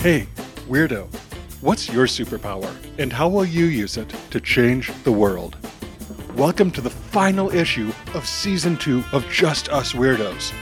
Hey, 0.00 0.28
weirdo, 0.66 1.14
what's 1.60 1.92
your 1.92 2.06
superpower 2.06 2.74
and 2.96 3.12
how 3.12 3.28
will 3.28 3.44
you 3.44 3.66
use 3.66 3.98
it 3.98 4.08
to 4.30 4.40
change 4.40 4.90
the 5.02 5.12
world? 5.12 5.58
Welcome 6.34 6.70
to 6.70 6.80
the 6.80 6.88
final 6.88 7.50
issue 7.50 7.92
of 8.14 8.26
season 8.26 8.78
two 8.78 9.04
of 9.12 9.28
Just 9.28 9.68
Us 9.68 9.92
Weirdos. 9.92 10.54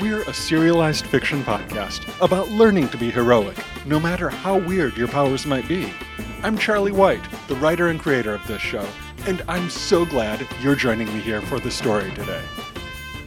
We're 0.00 0.22
a 0.22 0.32
serialized 0.32 1.06
fiction 1.06 1.42
podcast 1.42 2.06
about 2.24 2.50
learning 2.50 2.88
to 2.90 2.96
be 2.96 3.10
heroic, 3.10 3.58
no 3.84 3.98
matter 3.98 4.28
how 4.28 4.60
weird 4.60 4.96
your 4.96 5.08
powers 5.08 5.44
might 5.44 5.66
be. 5.66 5.92
I'm 6.44 6.56
Charlie 6.56 6.92
White, 6.92 7.24
the 7.48 7.56
writer 7.56 7.88
and 7.88 7.98
creator 7.98 8.34
of 8.34 8.46
this 8.46 8.62
show, 8.62 8.86
and 9.26 9.42
I'm 9.48 9.70
so 9.70 10.06
glad 10.06 10.46
you're 10.62 10.76
joining 10.76 11.08
me 11.08 11.18
here 11.18 11.42
for 11.42 11.58
the 11.58 11.72
story 11.72 12.12
today. 12.12 12.44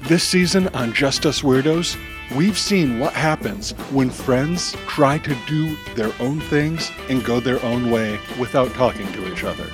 This 0.03 0.23
season 0.23 0.69
on 0.69 0.93
Just 0.93 1.25
Us 1.25 1.41
Weirdos, 1.41 1.97
we've 2.35 2.57
seen 2.57 2.99
what 2.99 3.13
happens 3.13 3.71
when 3.91 4.09
friends 4.09 4.73
try 4.87 5.17
to 5.19 5.35
do 5.47 5.75
their 5.95 6.11
own 6.19 6.39
things 6.41 6.91
and 7.09 7.23
go 7.23 7.39
their 7.39 7.63
own 7.63 7.89
way 7.91 8.19
without 8.39 8.71
talking 8.73 9.11
to 9.13 9.31
each 9.31 9.43
other. 9.43 9.67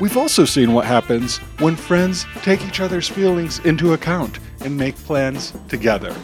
We've 0.00 0.16
also 0.16 0.44
seen 0.44 0.72
what 0.72 0.86
happens 0.86 1.38
when 1.58 1.76
friends 1.76 2.26
take 2.42 2.64
each 2.64 2.80
other's 2.80 3.08
feelings 3.08 3.58
into 3.60 3.92
account 3.92 4.38
and 4.60 4.76
make 4.76 4.96
plans 4.96 5.52
together. 5.68 6.14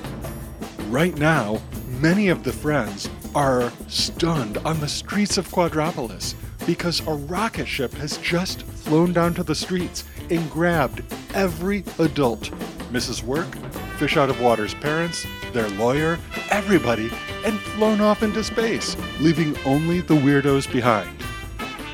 Right 0.88 1.16
now, 1.16 1.60
many 2.00 2.28
of 2.28 2.44
the 2.44 2.52
friends 2.52 3.08
are 3.34 3.70
stunned 3.88 4.58
on 4.58 4.80
the 4.80 4.88
streets 4.88 5.38
of 5.38 5.48
Quadropolis 5.48 6.34
because 6.66 7.06
a 7.06 7.12
rocket 7.12 7.66
ship 7.66 7.92
has 7.94 8.18
just 8.18 8.62
flown 8.62 9.12
down 9.12 9.34
to 9.34 9.42
the 9.42 9.54
streets 9.54 10.04
and 10.30 10.50
grabbed 10.50 11.02
every 11.34 11.84
adult 11.98 12.50
Mrs. 12.92 13.22
Work, 13.22 13.54
Fish 13.98 14.16
Out 14.16 14.30
of 14.30 14.40
Water's 14.40 14.74
parents, 14.74 15.26
their 15.58 15.68
lawyer, 15.70 16.20
everybody, 16.50 17.10
and 17.44 17.58
flown 17.58 18.00
off 18.00 18.22
into 18.22 18.44
space, 18.44 18.96
leaving 19.18 19.58
only 19.64 20.00
the 20.00 20.14
weirdos 20.14 20.72
behind. 20.72 21.10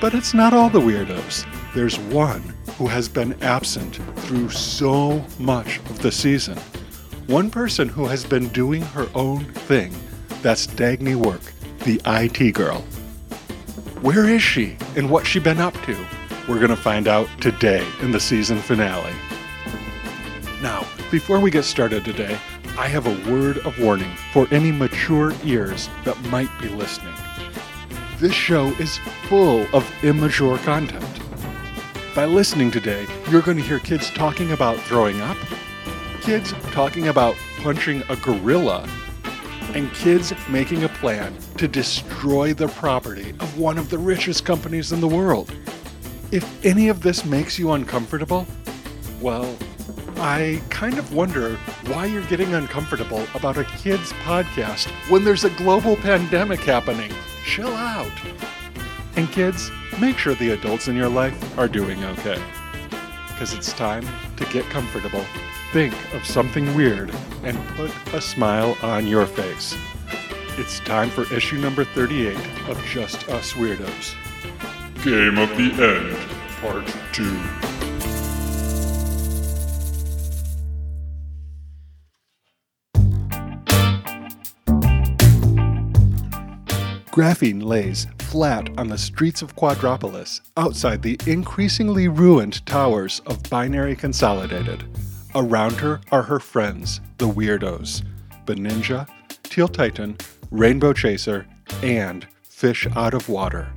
But 0.02 0.12
it's 0.12 0.34
not 0.34 0.52
all 0.52 0.68
the 0.68 0.80
weirdos. 0.80 1.46
There's 1.72 1.98
one 1.98 2.42
who 2.76 2.86
has 2.86 3.08
been 3.08 3.32
absent 3.42 3.96
through 4.16 4.50
so 4.50 5.24
much 5.38 5.78
of 5.78 6.00
the 6.00 6.12
season. 6.12 6.58
One 7.26 7.50
person 7.50 7.88
who 7.88 8.04
has 8.04 8.22
been 8.22 8.48
doing 8.48 8.82
her 8.82 9.08
own 9.14 9.44
thing. 9.44 9.94
That's 10.42 10.66
Dagny 10.66 11.14
Work, 11.14 11.40
the 11.84 12.02
IT 12.04 12.52
girl. 12.52 12.82
Where 14.02 14.28
is 14.28 14.42
she 14.42 14.76
and 14.94 15.08
what's 15.08 15.28
she 15.28 15.38
been 15.38 15.58
up 15.58 15.72
to? 15.84 16.06
We're 16.46 16.58
going 16.58 16.68
to 16.68 16.76
find 16.76 17.08
out 17.08 17.28
today 17.40 17.86
in 18.02 18.10
the 18.10 18.20
season 18.20 18.58
finale. 18.58 19.14
Now, 20.60 20.86
before 21.10 21.40
we 21.40 21.50
get 21.50 21.64
started 21.64 22.04
today, 22.04 22.38
I 22.76 22.88
have 22.88 23.06
a 23.06 23.30
word 23.30 23.58
of 23.58 23.78
warning 23.78 24.12
for 24.32 24.48
any 24.50 24.72
mature 24.72 25.32
ears 25.44 25.88
that 26.02 26.20
might 26.24 26.50
be 26.60 26.68
listening. 26.68 27.14
This 28.18 28.32
show 28.32 28.66
is 28.80 28.98
full 29.28 29.64
of 29.72 29.88
immature 30.02 30.58
content. 30.58 31.20
By 32.16 32.24
listening 32.24 32.72
today, 32.72 33.06
you're 33.30 33.42
going 33.42 33.58
to 33.58 33.62
hear 33.62 33.78
kids 33.78 34.10
talking 34.10 34.50
about 34.50 34.76
throwing 34.80 35.20
up, 35.20 35.36
kids 36.20 36.52
talking 36.72 37.06
about 37.06 37.36
punching 37.58 38.02
a 38.08 38.16
gorilla, 38.16 38.88
and 39.72 39.92
kids 39.92 40.32
making 40.48 40.82
a 40.82 40.88
plan 40.88 41.32
to 41.58 41.68
destroy 41.68 42.54
the 42.54 42.66
property 42.66 43.30
of 43.38 43.56
one 43.56 43.78
of 43.78 43.88
the 43.88 43.98
richest 43.98 44.44
companies 44.44 44.90
in 44.90 45.00
the 45.00 45.08
world. 45.08 45.54
If 46.32 46.64
any 46.66 46.88
of 46.88 47.02
this 47.02 47.24
makes 47.24 47.56
you 47.56 47.70
uncomfortable, 47.70 48.48
well, 49.20 49.56
I 50.16 50.62
kind 50.70 50.98
of 50.98 51.12
wonder 51.12 51.56
why 51.86 52.06
you're 52.06 52.26
getting 52.26 52.54
uncomfortable 52.54 53.26
about 53.34 53.56
a 53.56 53.64
kid's 53.64 54.12
podcast 54.24 54.86
when 55.10 55.24
there's 55.24 55.44
a 55.44 55.50
global 55.50 55.96
pandemic 55.96 56.60
happening. 56.60 57.12
Chill 57.44 57.74
out. 57.74 58.12
And 59.16 59.30
kids, 59.30 59.70
make 60.00 60.18
sure 60.18 60.34
the 60.34 60.50
adults 60.50 60.88
in 60.88 60.96
your 60.96 61.08
life 61.08 61.58
are 61.58 61.68
doing 61.68 62.02
okay. 62.04 62.40
Because 63.28 63.52
it's 63.52 63.72
time 63.72 64.06
to 64.36 64.44
get 64.46 64.64
comfortable, 64.66 65.24
think 65.72 65.94
of 66.14 66.24
something 66.24 66.74
weird, 66.74 67.12
and 67.42 67.58
put 67.70 67.90
a 68.14 68.20
smile 68.20 68.76
on 68.82 69.06
your 69.06 69.26
face. 69.26 69.76
It's 70.56 70.78
time 70.80 71.10
for 71.10 71.32
issue 71.34 71.58
number 71.58 71.84
38 71.84 72.36
of 72.68 72.82
Just 72.84 73.28
Us 73.28 73.54
Weirdos. 73.54 74.14
Game 75.02 75.38
of 75.38 75.50
the 75.50 75.72
End, 75.82 76.16
Part 76.60 76.86
2. 77.12 77.73
Graphene 87.14 87.62
lays 87.62 88.08
flat 88.18 88.76
on 88.76 88.88
the 88.88 88.98
streets 88.98 89.40
of 89.40 89.54
Quadropolis 89.54 90.40
outside 90.56 91.00
the 91.00 91.16
increasingly 91.28 92.08
ruined 92.08 92.66
towers 92.66 93.20
of 93.26 93.40
Binary 93.48 93.94
Consolidated. 93.94 94.82
Around 95.36 95.74
her 95.74 96.00
are 96.10 96.24
her 96.24 96.40
friends, 96.40 97.00
the 97.18 97.28
Weirdos, 97.28 98.02
Beninja, 98.46 99.06
Teal 99.44 99.68
Titan, 99.68 100.16
Rainbow 100.50 100.92
Chaser, 100.92 101.46
and 101.84 102.26
Fish 102.42 102.84
Out 102.96 103.14
of 103.14 103.28
Water. 103.28 103.72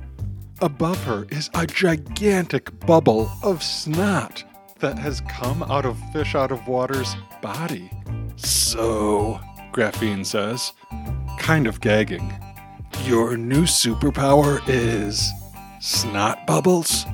Above 0.60 1.00
her 1.04 1.24
is 1.30 1.48
a 1.54 1.64
gigantic 1.64 2.76
bubble 2.80 3.30
of 3.44 3.62
snot 3.62 4.42
that 4.80 4.98
has 4.98 5.20
come 5.28 5.62
out 5.62 5.86
of 5.86 5.96
Fish 6.12 6.34
Out 6.34 6.50
of 6.50 6.66
Water's 6.66 7.14
body. 7.40 7.88
So, 8.34 9.38
Graphene 9.72 10.26
says, 10.26 10.72
kind 11.38 11.68
of 11.68 11.80
gagging. 11.80 12.32
Your 13.04 13.36
new 13.36 13.62
superpower 13.62 14.60
is 14.66 15.30
snot 15.80 16.46
bubbles? 16.46 17.06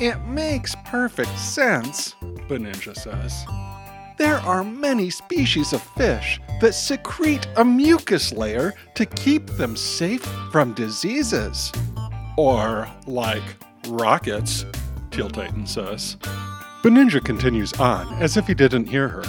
It 0.00 0.20
makes 0.24 0.74
perfect 0.84 1.38
sense, 1.38 2.14
Beninja 2.48 2.96
says. 2.96 3.44
There 4.16 4.38
are 4.38 4.64
many 4.64 5.10
species 5.10 5.72
of 5.72 5.82
fish 5.96 6.40
that 6.60 6.74
secrete 6.74 7.46
a 7.56 7.64
mucus 7.64 8.32
layer 8.32 8.74
to 8.94 9.06
keep 9.06 9.46
them 9.46 9.76
safe 9.76 10.24
from 10.50 10.72
diseases. 10.74 11.72
Or 12.36 12.88
like 13.06 13.44
rockets, 13.88 14.64
Teal 15.10 15.30
Titan 15.30 15.66
says. 15.66 16.16
Beninja 16.82 17.24
continues 17.24 17.72
on 17.74 18.12
as 18.14 18.36
if 18.36 18.46
he 18.46 18.54
didn't 18.54 18.86
hear 18.86 19.08
her. 19.08 19.24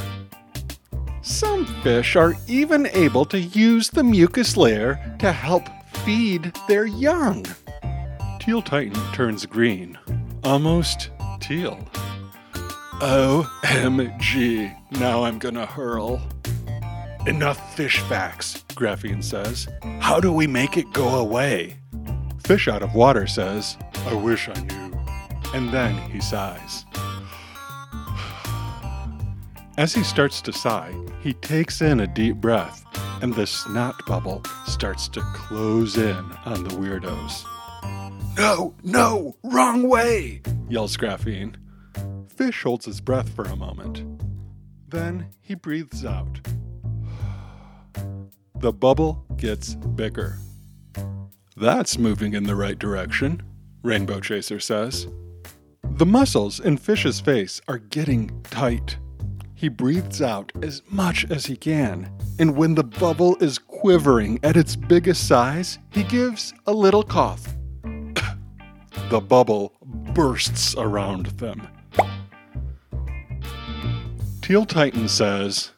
Some 1.21 1.65
fish 1.83 2.15
are 2.15 2.33
even 2.47 2.87
able 2.87 3.25
to 3.25 3.39
use 3.39 3.89
the 3.89 4.03
mucus 4.03 4.57
layer 4.57 4.99
to 5.19 5.31
help 5.31 5.67
feed 6.05 6.53
their 6.67 6.85
young. 6.85 7.45
Teal 8.39 8.61
Titan 8.61 8.99
turns 9.13 9.45
green, 9.45 9.97
almost 10.43 11.09
teal. 11.39 11.77
OMG, 13.01 14.75
now 14.91 15.23
I'm 15.23 15.39
gonna 15.39 15.65
hurl. 15.65 16.21
Enough 17.27 17.75
fish 17.75 17.99
facts, 18.01 18.63
Graphene 18.69 19.23
says. 19.23 19.67
How 19.99 20.19
do 20.19 20.31
we 20.31 20.47
make 20.47 20.77
it 20.77 20.91
go 20.93 21.15
away? 21.15 21.77
Fish 22.43 22.67
out 22.67 22.81
of 22.81 22.95
water 22.95 23.27
says, 23.27 23.77
I 24.07 24.13
wish 24.13 24.49
I 24.49 24.59
knew. 24.61 24.99
And 25.53 25.71
then 25.71 25.95
he 26.11 26.21
sighs. 26.21 26.85
As 29.79 29.93
he 29.93 30.03
starts 30.03 30.41
to 30.41 30.51
sigh, 30.51 30.93
he 31.21 31.31
takes 31.35 31.81
in 31.81 32.01
a 32.01 32.07
deep 32.07 32.35
breath, 32.35 32.83
and 33.21 33.33
the 33.33 33.47
snot 33.47 34.05
bubble 34.05 34.43
starts 34.65 35.07
to 35.07 35.21
close 35.33 35.95
in 35.95 36.17
on 36.43 36.65
the 36.65 36.75
weirdos. 36.75 37.45
No, 38.37 38.75
no, 38.83 39.37
wrong 39.41 39.87
way, 39.87 40.41
yells 40.67 40.97
Graphene. 40.97 41.55
Fish 42.27 42.63
holds 42.63 42.87
his 42.87 42.99
breath 42.99 43.29
for 43.29 43.45
a 43.45 43.55
moment. 43.55 44.03
Then 44.89 45.29
he 45.39 45.55
breathes 45.55 46.03
out. 46.03 46.41
The 48.55 48.73
bubble 48.73 49.23
gets 49.37 49.75
bigger. 49.75 50.39
That's 51.55 51.97
moving 51.97 52.33
in 52.33 52.43
the 52.43 52.55
right 52.57 52.77
direction, 52.77 53.41
Rainbow 53.83 54.19
Chaser 54.19 54.59
says. 54.59 55.07
The 55.83 56.05
muscles 56.05 56.59
in 56.59 56.75
Fish's 56.75 57.21
face 57.21 57.61
are 57.69 57.77
getting 57.77 58.41
tight. 58.43 58.97
He 59.59 59.67
breathes 59.67 60.21
out 60.21 60.53
as 60.63 60.81
much 60.89 61.29
as 61.29 61.45
he 61.45 61.57
can, 61.57 62.09
and 62.39 62.55
when 62.55 62.75
the 62.75 62.83
bubble 62.85 63.35
is 63.41 63.59
quivering 63.59 64.39
at 64.41 64.55
its 64.55 64.77
biggest 64.77 65.27
size, 65.27 65.79
he 65.91 66.03
gives 66.03 66.53
a 66.65 66.71
little 66.71 67.03
cough. 67.03 67.45
the 69.09 69.19
bubble 69.19 69.73
bursts 70.13 70.75
around 70.77 71.25
them. 71.41 71.67
Teal 74.41 74.65
Titan 74.65 75.09
says, 75.09 75.71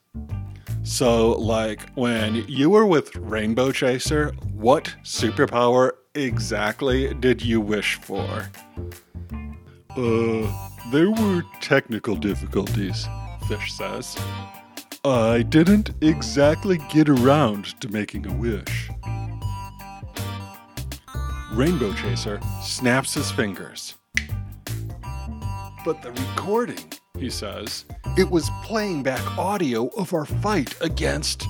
So, 0.83 1.31
like, 1.31 1.89
when 1.95 2.45
you 2.47 2.69
were 2.69 2.85
with 2.85 3.15
Rainbow 3.15 3.71
Chaser, 3.71 4.33
what 4.53 4.93
superpower 5.03 5.93
exactly 6.13 7.15
did 7.15 7.41
you 7.41 7.59
wish 7.59 7.95
for? 7.95 8.47
Uh, 9.97 10.67
there 10.91 11.09
were 11.09 11.41
technical 11.61 12.15
difficulties, 12.15 13.07
Fish 13.51 13.73
says. 13.73 14.17
I 15.03 15.41
didn't 15.41 15.89
exactly 15.99 16.79
get 16.89 17.09
around 17.09 17.77
to 17.81 17.89
making 17.89 18.25
a 18.25 18.33
wish. 18.33 18.89
Rainbow 21.51 21.91
Chaser 21.95 22.39
snaps 22.63 23.13
his 23.13 23.29
fingers. 23.29 23.95
But 25.83 26.01
the 26.01 26.13
recording, 26.13 26.93
he 27.19 27.29
says, 27.29 27.83
it 28.17 28.31
was 28.31 28.49
playing 28.63 29.03
back 29.03 29.37
audio 29.37 29.87
of 29.97 30.13
our 30.13 30.23
fight 30.25 30.73
against 30.79 31.45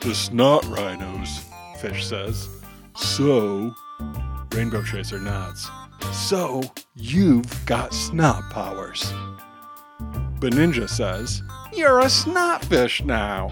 the 0.00 0.14
snot 0.14 0.64
rhinos, 0.64 1.44
Fish 1.80 2.06
says. 2.06 2.48
So, 2.96 3.74
Rainbow 4.52 4.82
Chaser 4.82 5.20
nods. 5.20 5.68
So, 6.12 6.62
you've 6.94 7.66
got 7.66 7.92
snot 7.92 8.48
powers. 8.48 9.12
Beninja 10.46 10.88
says, 10.88 11.42
You're 11.72 11.98
a 11.98 12.04
snotfish 12.04 13.04
now. 13.04 13.50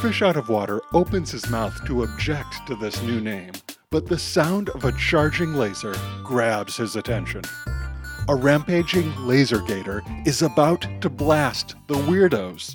Fish 0.00 0.20
out 0.20 0.36
of 0.36 0.48
water 0.48 0.80
opens 0.92 1.30
his 1.30 1.48
mouth 1.48 1.80
to 1.86 2.02
object 2.02 2.66
to 2.66 2.74
this 2.74 3.00
new 3.04 3.20
name, 3.20 3.52
but 3.90 4.08
the 4.08 4.18
sound 4.18 4.68
of 4.70 4.84
a 4.84 4.90
charging 4.90 5.54
laser 5.54 5.94
grabs 6.24 6.76
his 6.76 6.96
attention. 6.96 7.42
A 8.28 8.34
rampaging 8.34 9.14
laser 9.28 9.60
gator 9.60 10.02
is 10.26 10.42
about 10.42 10.84
to 11.02 11.08
blast 11.08 11.76
the 11.86 11.94
weirdos. 11.94 12.74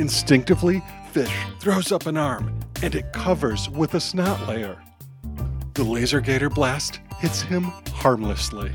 Instinctively, 0.00 0.82
Fish 1.12 1.36
throws 1.60 1.92
up 1.92 2.06
an 2.06 2.16
arm 2.16 2.52
and 2.82 2.96
it 2.96 3.12
covers 3.12 3.70
with 3.70 3.94
a 3.94 4.00
snot 4.00 4.48
layer. 4.48 4.82
The 5.74 5.84
laser 5.84 6.20
gator 6.20 6.50
blast 6.50 6.98
hits 7.20 7.42
him 7.42 7.62
harmlessly. 7.92 8.72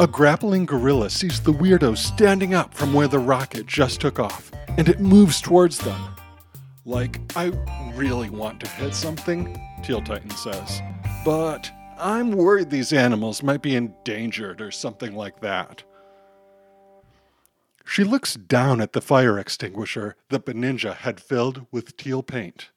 A 0.00 0.08
grappling 0.08 0.66
gorilla 0.66 1.08
sees 1.08 1.40
the 1.40 1.52
weirdo 1.52 1.96
standing 1.96 2.52
up 2.52 2.74
from 2.74 2.92
where 2.92 3.06
the 3.06 3.20
rocket 3.20 3.64
just 3.66 4.00
took 4.00 4.18
off, 4.18 4.50
and 4.76 4.88
it 4.88 4.98
moves 4.98 5.40
towards 5.40 5.78
them. 5.78 6.16
Like, 6.84 7.20
I 7.36 7.52
really 7.94 8.28
want 8.28 8.58
to 8.60 8.68
hit 8.68 8.92
something, 8.92 9.56
Teal 9.84 10.02
Titan 10.02 10.30
says, 10.30 10.82
but 11.24 11.70
I'm 11.96 12.32
worried 12.32 12.70
these 12.70 12.92
animals 12.92 13.44
might 13.44 13.62
be 13.62 13.76
endangered 13.76 14.60
or 14.60 14.72
something 14.72 15.14
like 15.14 15.38
that. 15.42 15.84
She 17.84 18.02
looks 18.02 18.34
down 18.34 18.80
at 18.80 18.94
the 18.94 19.00
fire 19.00 19.38
extinguisher 19.38 20.16
that 20.28 20.44
Beninja 20.44 20.96
had 20.96 21.20
filled 21.20 21.66
with 21.70 21.96
teal 21.96 22.24
paint. 22.24 22.70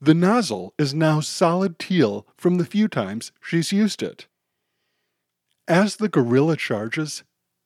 The 0.00 0.14
nozzle 0.14 0.74
is 0.80 0.92
now 0.92 1.20
solid 1.20 1.78
teal 1.78 2.26
from 2.36 2.56
the 2.58 2.66
few 2.66 2.88
times 2.88 3.30
she's 3.40 3.70
used 3.70 4.02
it. 4.02 4.26
As 5.68 5.96
the 5.96 6.08
gorilla 6.08 6.56
charges, 6.56 7.24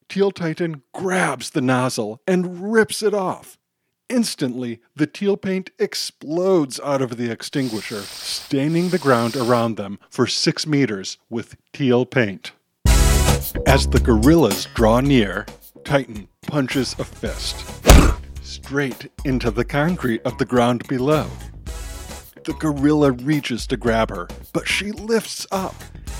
Teal 0.08 0.30
Titan 0.30 0.82
grabs 0.94 1.50
the 1.50 1.60
nozzle 1.60 2.22
and 2.26 2.72
rips 2.72 3.02
it 3.02 3.12
off. 3.12 3.58
Instantly, 4.08 4.80
the 4.96 5.06
teal 5.06 5.36
paint 5.36 5.70
explodes 5.78 6.80
out 6.82 7.02
of 7.02 7.18
the 7.18 7.30
extinguisher, 7.30 8.00
staining 8.00 8.88
the 8.88 8.98
ground 8.98 9.36
around 9.36 9.76
them 9.76 9.98
for 10.08 10.26
six 10.26 10.66
meters 10.66 11.18
with 11.28 11.56
teal 11.74 12.06
paint. 12.06 12.52
As 13.66 13.86
the 13.86 14.00
gorillas 14.02 14.66
draw 14.74 15.00
near, 15.00 15.44
Titan 15.84 16.26
punches 16.42 16.96
a 16.98 17.04
fist 17.04 17.66
straight 18.42 19.12
into 19.26 19.50
the 19.50 19.64
concrete 19.64 20.22
of 20.22 20.38
the 20.38 20.46
ground 20.46 20.88
below. 20.88 21.28
The 22.44 22.54
gorilla 22.54 23.12
reaches 23.12 23.66
to 23.66 23.76
grab 23.76 24.08
her, 24.08 24.26
but 24.52 24.66
she 24.66 24.92
lifts 24.92 25.46
up 25.50 25.74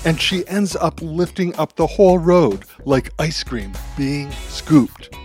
and 0.05 0.19
she 0.19 0.47
ends 0.47 0.75
up 0.75 1.01
lifting 1.01 1.55
up 1.55 1.75
the 1.75 1.87
whole 1.87 2.19
road 2.19 2.63
like 2.85 3.11
ice 3.17 3.43
cream 3.43 3.73
being 3.97 4.31
scooped. 4.47 5.15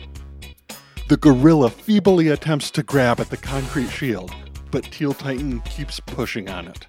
The 1.09 1.17
gorilla 1.17 1.71
feebly 1.71 2.29
attempts 2.29 2.71
to 2.73 2.83
grab 2.83 3.21
at 3.21 3.31
the 3.31 3.37
concrete 3.37 3.91
shield, 3.91 4.33
but 4.71 4.85
Teal 4.85 5.13
Titan 5.13 5.61
keeps 5.61 6.01
pushing 6.01 6.49
on 6.49 6.69
it. 6.69 6.87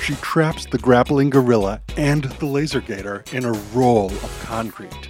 She 0.00 0.14
traps 0.16 0.64
the 0.64 0.78
grappling 0.78 1.30
gorilla 1.30 1.82
and 1.96 2.24
the 2.24 2.46
laser 2.46 2.80
gator 2.80 3.24
in 3.32 3.44
a 3.44 3.52
roll 3.74 4.06
of 4.06 4.42
concrete. 4.44 5.08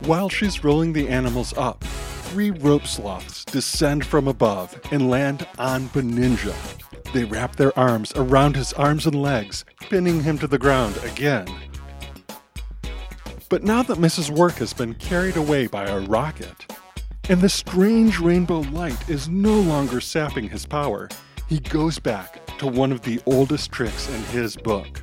While 0.00 0.28
she's 0.28 0.64
rolling 0.64 0.92
the 0.92 1.08
animals 1.08 1.56
up, 1.56 1.84
three 2.30 2.52
rope 2.52 2.86
sloths 2.86 3.44
descend 3.44 4.06
from 4.06 4.28
above 4.28 4.80
and 4.92 5.10
land 5.10 5.44
on 5.58 5.88
Beninja, 5.88 6.54
they 7.12 7.24
wrap 7.24 7.56
their 7.56 7.76
arms 7.76 8.12
around 8.14 8.54
his 8.54 8.72
arms 8.74 9.04
and 9.04 9.20
legs, 9.20 9.64
pinning 9.80 10.22
him 10.22 10.38
to 10.38 10.46
the 10.46 10.58
ground 10.58 10.96
again. 11.02 11.48
But 13.48 13.64
now 13.64 13.82
that 13.82 13.98
Mrs. 13.98 14.30
Work 14.30 14.54
has 14.54 14.72
been 14.72 14.94
carried 14.94 15.36
away 15.36 15.66
by 15.66 15.86
a 15.86 15.98
rocket, 15.98 16.72
and 17.28 17.40
the 17.40 17.48
strange 17.48 18.20
rainbow 18.20 18.60
light 18.60 19.10
is 19.10 19.28
no 19.28 19.58
longer 19.60 20.00
sapping 20.00 20.48
his 20.48 20.64
power, 20.64 21.08
he 21.48 21.58
goes 21.58 21.98
back 21.98 22.46
to 22.58 22.68
one 22.68 22.92
of 22.92 23.02
the 23.02 23.20
oldest 23.26 23.72
tricks 23.72 24.08
in 24.08 24.22
his 24.26 24.54
book. 24.54 25.02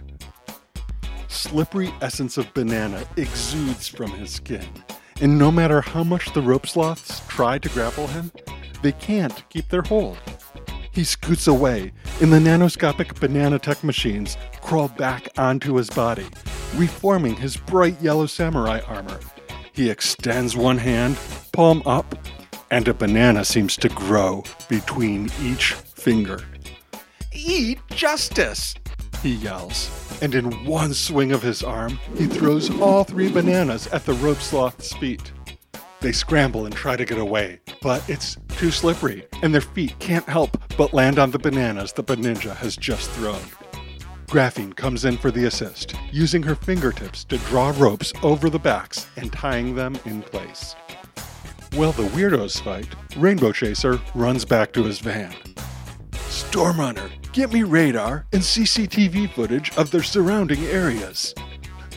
Slippery 1.27 1.93
essence 1.99 2.37
of 2.37 2.53
banana 2.53 3.05
exudes 3.17 3.89
from 3.89 4.11
his 4.11 4.31
skin, 4.31 4.65
and 5.21 5.37
no 5.37 5.51
matter 5.51 5.81
how 5.81 6.03
much 6.03 6.33
the 6.33 6.41
rope 6.41 6.67
sloths 6.67 7.21
try 7.27 7.57
to 7.57 7.69
grapple 7.69 8.07
him, 8.07 8.31
they 8.81 8.91
can't 8.91 9.43
keep 9.49 9.69
their 9.69 9.81
hold. 9.81 10.17
He 10.91 11.03
scoots 11.03 11.47
away, 11.47 11.91
and 12.21 12.33
the 12.33 12.39
nanoscopic 12.39 13.19
banana 13.19 13.59
tech 13.59 13.83
machines 13.83 14.37
crawl 14.61 14.87
back 14.87 15.27
onto 15.37 15.75
his 15.75 15.89
body, 15.89 16.25
reforming 16.75 17.35
his 17.35 17.57
bright 17.57 17.99
yellow 18.01 18.25
samurai 18.25 18.79
armor. 18.87 19.19
He 19.73 19.89
extends 19.89 20.55
one 20.55 20.79
hand, 20.79 21.17
palm 21.51 21.83
up, 21.85 22.15
and 22.71 22.87
a 22.87 22.93
banana 22.93 23.45
seems 23.45 23.77
to 23.77 23.89
grow 23.89 24.43
between 24.69 25.29
each 25.41 25.73
finger. 25.73 26.41
Eat 27.31 27.79
justice! 27.91 28.75
He 29.21 29.35
yells, 29.35 29.89
and 30.21 30.35
in 30.35 30.65
one 30.65 30.93
swing 30.93 31.31
of 31.31 31.41
his 31.41 31.63
arm, 31.63 31.99
he 32.15 32.27
throws 32.27 32.69
all 32.79 33.03
three 33.03 33.31
bananas 33.31 33.87
at 33.87 34.05
the 34.05 34.13
rope 34.13 34.41
sloth's 34.41 34.93
feet. 34.93 35.31
They 35.99 36.11
scramble 36.11 36.65
and 36.65 36.75
try 36.75 36.95
to 36.95 37.05
get 37.05 37.17
away, 37.17 37.59
but 37.81 38.07
it's 38.09 38.37
too 38.49 38.71
slippery, 38.71 39.25
and 39.41 39.53
their 39.53 39.61
feet 39.61 39.97
can't 39.99 40.27
help 40.27 40.57
but 40.77 40.93
land 40.93 41.17
on 41.17 41.31
the 41.31 41.39
bananas 41.39 41.93
the 41.93 42.03
Beninja 42.03 42.55
has 42.55 42.77
just 42.77 43.09
thrown. 43.11 43.41
Graphene 44.27 44.75
comes 44.75 45.05
in 45.05 45.17
for 45.17 45.31
the 45.31 45.45
assist, 45.45 45.95
using 46.11 46.43
her 46.43 46.55
fingertips 46.55 47.23
to 47.23 47.37
draw 47.37 47.73
ropes 47.77 48.11
over 48.23 48.49
the 48.49 48.59
backs 48.59 49.07
and 49.15 49.31
tying 49.31 49.73
them 49.73 49.97
in 50.05 50.21
place. 50.21 50.75
While 51.73 51.93
the 51.93 52.03
weirdos 52.09 52.61
fight, 52.61 52.89
Rainbow 53.15 53.51
Chaser 53.51 54.01
runs 54.13 54.45
back 54.45 54.73
to 54.73 54.83
his 54.83 54.99
van. 54.99 55.33
Storm 56.13 56.75
Stormrunner, 56.75 57.11
get 57.37 57.53
me 57.53 57.61
radar 57.61 58.25
and 58.33 58.41
CCTV 58.41 59.29
footage 59.29 59.69
of 59.77 59.91
their 59.91 60.01
surrounding 60.01 60.63
areas. 60.63 61.35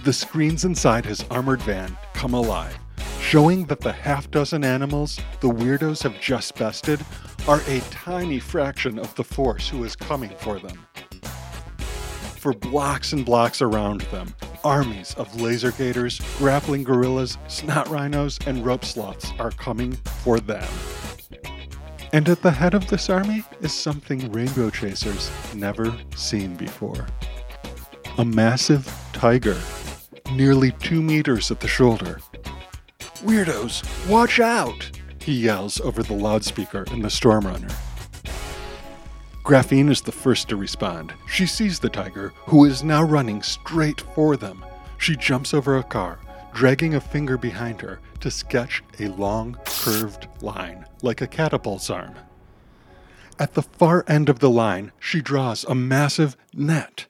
The 0.04 0.12
screens 0.12 0.66
inside 0.66 1.06
his 1.06 1.24
armored 1.30 1.62
van 1.62 1.96
come 2.12 2.34
alive 2.34 2.78
showing 3.22 3.64
that 3.64 3.80
the 3.80 3.92
half 3.92 4.30
dozen 4.30 4.64
animals 4.64 5.18
the 5.40 5.48
weirdos 5.48 6.02
have 6.02 6.20
just 6.20 6.54
bested 6.56 7.00
are 7.48 7.62
a 7.68 7.80
tiny 7.90 8.38
fraction 8.38 8.98
of 8.98 9.14
the 9.14 9.24
force 9.24 9.66
who 9.66 9.82
is 9.82 9.96
coming 9.96 10.30
for 10.40 10.58
them. 10.58 10.86
For 12.36 12.52
blocks 12.52 13.14
and 13.14 13.24
blocks 13.24 13.62
around 13.62 14.02
them, 14.12 14.34
armies 14.62 15.14
of 15.14 15.40
laser 15.40 15.72
gators, 15.72 16.20
grappling 16.36 16.84
gorillas, 16.84 17.38
snot 17.48 17.88
rhinos, 17.88 18.38
and 18.46 18.62
rope 18.62 18.84
sloths 18.84 19.32
are 19.38 19.52
coming 19.52 19.92
for 20.22 20.38
them. 20.38 20.68
And 22.12 22.28
at 22.28 22.42
the 22.42 22.50
head 22.50 22.74
of 22.74 22.88
this 22.88 23.08
army 23.08 23.44
is 23.60 23.72
something 23.72 24.32
rainbow 24.32 24.70
chasers 24.70 25.30
never 25.54 25.96
seen 26.16 26.56
before. 26.56 27.06
A 28.18 28.24
massive 28.24 28.92
tiger, 29.12 29.56
nearly 30.32 30.72
two 30.72 31.00
meters 31.00 31.50
at 31.50 31.60
the 31.60 31.68
shoulder, 31.68 32.20
Weirdos, 33.22 34.08
watch 34.08 34.40
out! 34.40 34.90
He 35.20 35.34
yells 35.34 35.78
over 35.80 36.02
the 36.02 36.14
loudspeaker 36.14 36.84
in 36.90 37.02
the 37.02 37.08
Stormrunner. 37.08 37.72
Graphene 39.44 39.90
is 39.90 40.00
the 40.00 40.12
first 40.12 40.48
to 40.48 40.56
respond. 40.56 41.12
She 41.28 41.44
sees 41.44 41.78
the 41.78 41.90
tiger, 41.90 42.32
who 42.46 42.64
is 42.64 42.82
now 42.82 43.02
running 43.02 43.42
straight 43.42 44.00
for 44.00 44.38
them. 44.38 44.64
She 44.96 45.16
jumps 45.16 45.52
over 45.52 45.76
a 45.76 45.82
car, 45.82 46.18
dragging 46.54 46.94
a 46.94 47.00
finger 47.00 47.36
behind 47.36 47.82
her 47.82 48.00
to 48.20 48.30
sketch 48.30 48.82
a 48.98 49.08
long, 49.08 49.58
curved 49.66 50.28
line, 50.40 50.86
like 51.02 51.20
a 51.20 51.26
catapult's 51.26 51.90
arm. 51.90 52.14
At 53.38 53.54
the 53.54 53.62
far 53.62 54.04
end 54.06 54.28
of 54.28 54.40
the 54.40 54.50
line, 54.50 54.92
she 54.98 55.20
draws 55.20 55.64
a 55.64 55.74
massive 55.74 56.36
net. 56.52 57.06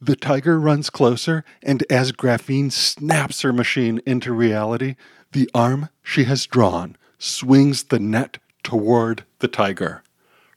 The 0.00 0.16
tiger 0.16 0.58
runs 0.58 0.90
closer, 0.90 1.44
and 1.62 1.84
as 1.90 2.12
Graphene 2.12 2.70
snaps 2.70 3.42
her 3.42 3.52
machine 3.52 4.00
into 4.06 4.32
reality, 4.32 4.96
the 5.32 5.50
arm 5.54 5.88
she 6.02 6.24
has 6.24 6.46
drawn 6.46 6.96
swings 7.18 7.84
the 7.84 7.98
net 7.98 8.38
toward 8.62 9.24
the 9.38 9.48
tiger. 9.48 10.02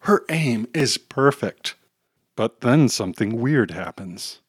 Her 0.02 0.24
aim 0.30 0.68
is 0.74 0.98
perfect. 0.98 1.76
But 2.36 2.62
then 2.62 2.88
something 2.88 3.42
weird 3.42 3.72
happens. 3.72 4.40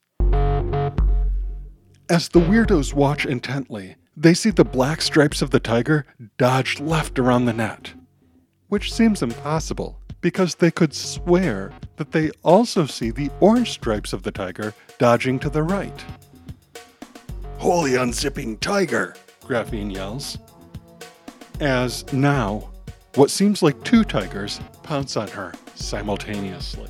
As 2.09 2.29
the 2.29 2.41
weirdos 2.41 2.95
watch 2.95 3.27
intently, 3.27 3.97
they 4.17 4.35
see 4.35 4.51
the 4.51 4.65
black 4.65 5.03
stripes 5.03 5.43
of 5.43 5.51
the 5.51 5.61
tiger 5.61 6.07
dodge 6.39 6.81
left 6.81 7.19
around 7.19 7.47
the 7.47 7.53
net, 7.53 7.95
which 8.71 8.93
seems 8.93 9.23
impossible 9.23 10.01
because 10.21 10.55
they 10.55 10.71
could 10.71 10.95
swear 10.95 11.73
that 11.97 12.13
they 12.13 12.31
also 12.43 12.87
see 12.87 13.11
the 13.11 13.31
orange 13.41 13.71
stripes 13.71 14.13
of 14.13 14.23
the 14.23 14.31
tiger 14.31 14.73
dodging 14.99 15.39
to 15.39 15.51
the 15.51 15.63
right. 15.63 16.05
Holy 17.59 17.93
unzipping 17.93 18.59
tiger! 18.61 19.15
Graphene 19.43 19.93
yells. 19.93 20.39
As 21.61 22.11
now, 22.13 22.71
what 23.17 23.31
seems 23.31 23.63
like 23.63 23.83
two 23.85 24.05
tigers 24.05 24.61
pounce 24.83 25.17
on 25.17 25.29
her 25.29 25.53
simultaneously. 25.75 26.89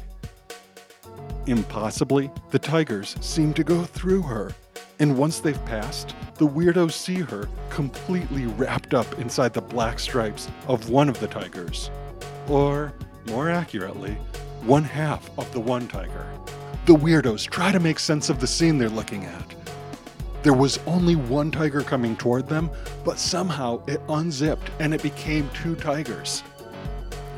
Impossibly, 1.47 2.31
the 2.51 2.59
tigers 2.59 3.17
seem 3.21 3.55
to 3.55 3.65
go 3.65 3.83
through 3.85 4.23
her, 4.23 4.53
and 5.01 5.17
once 5.17 5.41
they've 5.41 5.65
passed, 5.65 6.15
the 6.35 6.47
weirdos 6.47 6.93
see 6.93 7.21
her 7.21 7.49
completely 7.71 8.47
wrapped 8.47 8.95
up 8.95 9.19
inside 9.19 9.55
the 9.55 9.61
black 9.61 9.99
stripes 9.99 10.49
of 10.69 10.91
one 10.91 11.09
of 11.09 11.19
the 11.21 11.27
tigers. 11.27 11.91
Or, 12.49 12.93
more 13.29 13.51
accurately, 13.51 14.13
one 14.63 14.85
half 14.85 15.31
of 15.39 15.51
the 15.53 15.61
one 15.61 15.89
tiger. 15.89 16.27
The 16.85 16.95
weirdos 16.95 17.49
try 17.49 17.73
to 17.73 17.81
make 17.81 17.99
sense 17.99 18.29
of 18.29 18.41
the 18.41 18.47
scene 18.47 18.77
they're 18.77 18.91
looking 18.91 19.25
at. 19.25 19.55
There 20.43 20.55
was 20.55 20.79
only 20.87 21.17
one 21.17 21.51
tiger 21.51 21.83
coming 21.83 22.17
toward 22.17 22.47
them, 22.47 22.71
but 23.05 23.19
somehow 23.19 23.83
it 23.87 24.01
unzipped 24.09 24.71
and 24.81 24.93
it 24.93 25.03
became 25.03 25.49
two 25.55 25.77
tigers. 25.77 26.41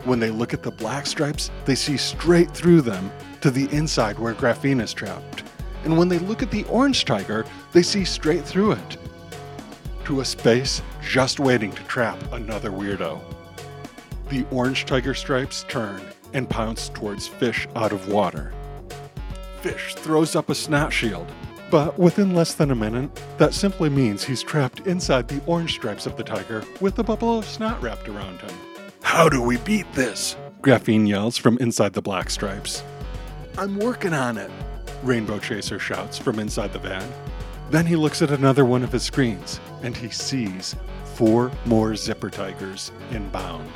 When 0.05 0.19
they 0.19 0.31
look 0.31 0.53
at 0.53 0.65
the 0.65 0.71
black 0.71 1.07
stripes, 1.07 1.51
they 1.65 1.77
see 1.77 1.97
straight 1.97 2.51
through 2.51 2.83
them 2.83 3.13
to 3.41 3.51
the 3.51 3.73
inside 3.75 4.19
where 4.19 4.35
Graphene 4.35 4.83
is 4.83 4.93
trapped. 4.93 5.45
And 5.85 5.99
when 5.99 6.09
they 6.09 6.19
look 6.19 6.43
at 6.43 6.51
the 6.51 6.65
orange 6.65 7.05
tiger, 7.05 7.45
they 7.73 7.83
see 7.83 8.05
straight 8.05 8.45
through 8.45 8.73
it 8.73 8.97
to 10.05 10.21
a 10.21 10.25
space 10.25 10.83
just 11.03 11.41
waiting 11.41 11.73
to 11.73 11.83
trap 11.85 12.19
another 12.33 12.71
weirdo. 12.71 13.21
The 14.29 14.45
orange 14.51 14.87
tiger 14.87 15.15
stripes 15.15 15.65
turn 15.69 16.01
and 16.33 16.49
pounce 16.49 16.89
towards 16.89 17.29
Fish 17.29 17.69
out 17.75 17.93
of 17.93 18.09
water. 18.09 18.53
Fish 19.61 19.95
throws 19.95 20.35
up 20.35 20.49
a 20.49 20.55
snot 20.55 20.93
shield, 20.93 21.31
but 21.71 21.99
within 21.99 22.35
less 22.35 22.55
than 22.55 22.71
a 22.71 22.75
minute, 22.75 23.11
that 23.39 23.55
simply 23.55 23.89
means 23.89 24.25
he's 24.25 24.43
trapped 24.43 24.81
inside 24.87 25.29
the 25.29 25.43
orange 25.47 25.75
stripes 25.75 26.07
of 26.07 26.17
the 26.17 26.25
tiger 26.25 26.65
with 26.81 26.99
a 26.99 27.05
bubble 27.05 27.39
of 27.39 27.45
snot 27.45 27.81
wrapped 27.83 28.09
around 28.09 28.41
him. 28.41 28.55
How 29.03 29.29
do 29.29 29.43
we 29.43 29.59
beat 29.59 29.91
this? 29.93 30.37
Graphene 30.63 31.07
yells 31.07 31.37
from 31.37 31.59
inside 31.59 31.93
the 31.93 32.03
black 32.03 32.31
stripes. 32.31 32.83
I'm 33.59 33.79
working 33.79 34.15
on 34.15 34.39
it, 34.39 34.51
Rainbow 35.03 35.39
Chaser 35.39 35.79
shouts 35.79 36.19
from 36.19 36.39
inside 36.39 36.73
the 36.73 36.79
van. 36.79 37.09
Then 37.71 37.87
he 37.87 37.97
looks 37.97 38.23
at 38.23 38.31
another 38.31 38.65
one 38.65 38.83
of 38.83 38.93
his 38.93 39.03
screens 39.03 39.61
and 39.83 39.97
he 39.97 40.11
sees 40.11 40.77
four 41.15 41.51
more 41.67 41.97
zipper 41.97 42.31
tigers 42.31 42.93
inbound. 43.11 43.71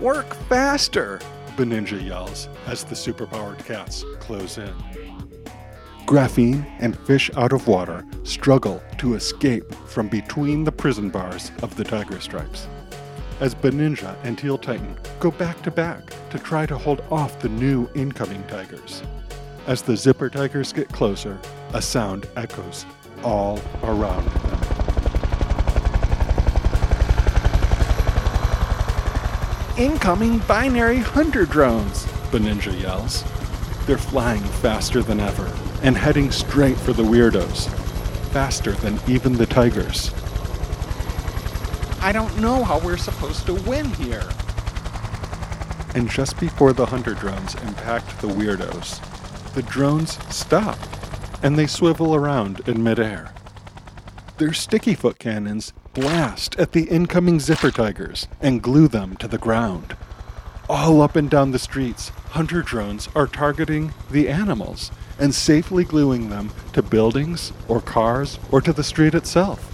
Work 0.00 0.34
faster! 0.48 1.20
Beninja 1.56 2.04
yells 2.04 2.48
as 2.66 2.82
the 2.84 2.96
superpowered 2.96 3.64
cats 3.64 4.04
close 4.18 4.58
in. 4.58 4.74
Graphene 6.04 6.66
and 6.80 6.98
Fish 7.06 7.30
Out 7.36 7.52
of 7.52 7.66
Water 7.66 8.04
struggle 8.24 8.82
to 8.98 9.14
escape 9.14 9.72
from 9.86 10.08
between 10.08 10.64
the 10.64 10.72
prison 10.72 11.08
bars 11.08 11.52
of 11.62 11.74
the 11.76 11.84
tiger 11.84 12.20
stripes. 12.20 12.68
As 13.40 13.54
Beninja 13.54 14.16
and 14.22 14.36
Teal 14.36 14.58
Titan 14.58 14.96
go 15.20 15.30
back 15.30 15.62
to 15.62 15.70
back 15.70 16.12
to 16.30 16.38
try 16.38 16.66
to 16.66 16.76
hold 16.76 17.02
off 17.10 17.38
the 17.40 17.48
new 17.48 17.88
incoming 17.94 18.42
tigers. 18.48 19.02
As 19.66 19.80
the 19.80 19.96
zipper 19.96 20.28
tigers 20.28 20.74
get 20.74 20.90
closer, 20.90 21.40
a 21.72 21.80
sound 21.80 22.28
echoes 22.36 22.84
all 23.22 23.58
around 23.82 24.26
them. 24.26 24.60
Incoming 29.78 30.38
binary 30.40 30.98
hunter 30.98 31.46
drones, 31.46 32.04
Beninja 32.30 32.78
yells. 32.78 33.24
They're 33.86 33.96
flying 33.96 34.42
faster 34.42 35.02
than 35.02 35.18
ever 35.18 35.50
and 35.82 35.96
heading 35.96 36.30
straight 36.30 36.76
for 36.76 36.92
the 36.92 37.02
weirdos. 37.02 37.68
Faster 38.32 38.72
than 38.72 39.00
even 39.08 39.32
the 39.32 39.46
tigers. 39.46 40.12
I 42.02 42.12
don't 42.12 42.38
know 42.38 42.62
how 42.64 42.80
we're 42.80 42.98
supposed 42.98 43.46
to 43.46 43.54
win 43.54 43.86
here. 43.94 44.28
And 45.94 46.10
just 46.10 46.38
before 46.38 46.74
the 46.74 46.84
hunter 46.84 47.14
drones 47.14 47.54
impact 47.62 48.20
the 48.20 48.28
weirdos, 48.28 49.00
the 49.54 49.62
drones 49.62 50.18
stop 50.34 50.78
and 51.42 51.58
they 51.58 51.66
swivel 51.66 52.14
around 52.14 52.66
in 52.66 52.82
midair. 52.82 53.32
Their 54.38 54.52
sticky 54.52 54.94
foot 54.94 55.18
cannons 55.18 55.72
blast 55.92 56.56
at 56.58 56.72
the 56.72 56.84
incoming 56.84 57.38
zipper 57.38 57.70
tigers 57.70 58.26
and 58.40 58.62
glue 58.62 58.88
them 58.88 59.16
to 59.18 59.28
the 59.28 59.38
ground. 59.38 59.96
All 60.68 61.02
up 61.02 61.14
and 61.14 61.30
down 61.30 61.52
the 61.52 61.58
streets, 61.58 62.08
hunter 62.30 62.62
drones 62.62 63.08
are 63.14 63.26
targeting 63.26 63.92
the 64.10 64.28
animals 64.28 64.90
and 65.18 65.34
safely 65.34 65.84
gluing 65.84 66.30
them 66.30 66.50
to 66.72 66.82
buildings 66.82 67.52
or 67.68 67.80
cars 67.80 68.38
or 68.50 68.60
to 68.60 68.72
the 68.72 68.82
street 68.82 69.14
itself. 69.14 69.70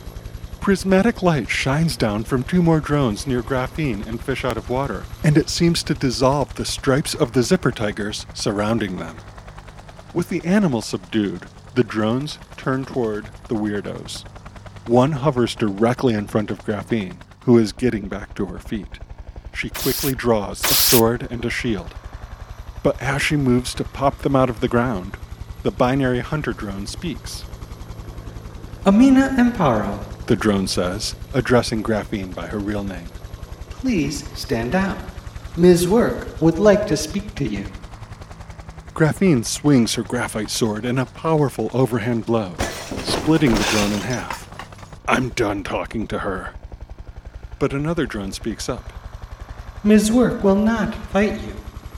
Prismatic 0.61 1.23
light 1.23 1.49
shines 1.49 1.97
down 1.97 2.25
from 2.25 2.43
two 2.43 2.63
more 2.63 2.81
drones 2.81 3.27
near 3.27 3.41
Graphene 3.41 4.07
and 4.07 4.21
Fish 4.21 4.45
Out 4.45 4.59
of 4.59 4.69
Water, 4.69 5.05
and 5.25 5.39
it 5.39 5.49
seems 5.49 5.83
to 5.85 5.95
dissolve 5.95 6.55
the 6.57 6.67
stripes 6.67 7.15
of 7.15 7.33
the 7.33 7.43
zipper 7.43 7.71
tigers 7.71 8.27
surrounding 8.35 8.97
them. 8.97 9.17
With 10.14 10.29
the 10.29 10.45
animals 10.45 10.87
subdued, 10.87 11.47
the 11.75 11.85
drones 11.85 12.38
turn 12.57 12.85
toward 12.85 13.26
the 13.49 13.55
weirdos. 13.55 14.25
One 14.88 15.12
hovers 15.12 15.55
directly 15.55 16.14
in 16.14 16.26
front 16.26 16.50
of 16.50 16.64
Graphene, 16.64 17.17
who 17.45 17.59
is 17.59 17.73
getting 17.73 18.09
back 18.09 18.35
to 18.35 18.47
her 18.47 18.59
feet. 18.59 18.99
She 19.55 19.71
quickly 19.71 20.14
draws 20.14 20.62
a 20.64 20.75
sword 20.75 21.29
and 21.31 21.45
a 21.45 21.50
shield. 21.50 21.95
But 22.83 23.00
as 23.00 23.23
she 23.23 23.37
moves 23.37 23.75
to 23.75 23.85
pop 23.85 24.19
them 24.19 24.35
out 24.35 24.50
of 24.50 24.61
the 24.61 24.69
ground, 24.69 25.17
the 25.62 25.71
binary 25.71 26.21
hunter 26.21 26.52
drone 26.52 26.87
speaks. 26.87 27.45
Amina 28.87 29.35
Amparo, 29.38 29.99
The 30.26 30.37
drone 30.37 30.67
says, 30.67 31.14
addressing 31.35 31.83
Graphene 31.83 32.35
by 32.35 32.47
her 32.47 32.59
real 32.59 32.83
name. 32.85 33.07
please 33.69 34.29
stand 34.38 34.73
down. 34.73 34.99
Ms. 35.57 35.88
Work 35.88 36.40
would 36.40 36.59
like 36.59 36.87
to 36.87 36.97
speak 36.97 37.35
to 37.37 37.45
you. 37.45 37.64
Graphene 38.95 39.45
swings 39.45 39.95
her 39.95 40.03
graphite 40.03 40.51
sword 40.51 40.85
in 40.85 40.99
a 40.99 41.07
powerful 41.07 41.71
overhand 41.73 42.27
blow, 42.27 42.55
splitting 43.05 43.55
the 43.55 43.69
drone 43.71 43.93
in 43.93 44.01
half. 44.01 44.49
I'm 45.09 45.31
done 45.31 45.63
talking 45.63 46.07
to 46.09 46.19
her. 46.19 46.55
But 47.59 47.73
another 47.73 48.05
drone 48.05 48.33
speaks 48.33 48.69
up. 48.69 48.93
Ms. 49.85 50.13
Work 50.13 50.45
will 50.45 50.57
not 50.57 50.95
fight 50.95 51.41
you. 51.41 51.55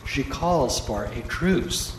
She 0.07 0.23
calls 0.23 0.79
for 0.79 1.05
a 1.05 1.23
truce. 1.23 1.97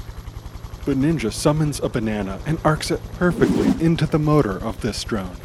Beninja 0.85 1.33
summons 1.33 1.79
a 1.81 1.89
banana 1.89 2.39
and 2.45 2.57
arcs 2.63 2.91
it 2.91 3.01
perfectly 3.13 3.85
into 3.85 4.05
the 4.05 4.19
motor 4.19 4.57
of 4.63 4.79
this 4.81 5.03
drone. 5.03 5.35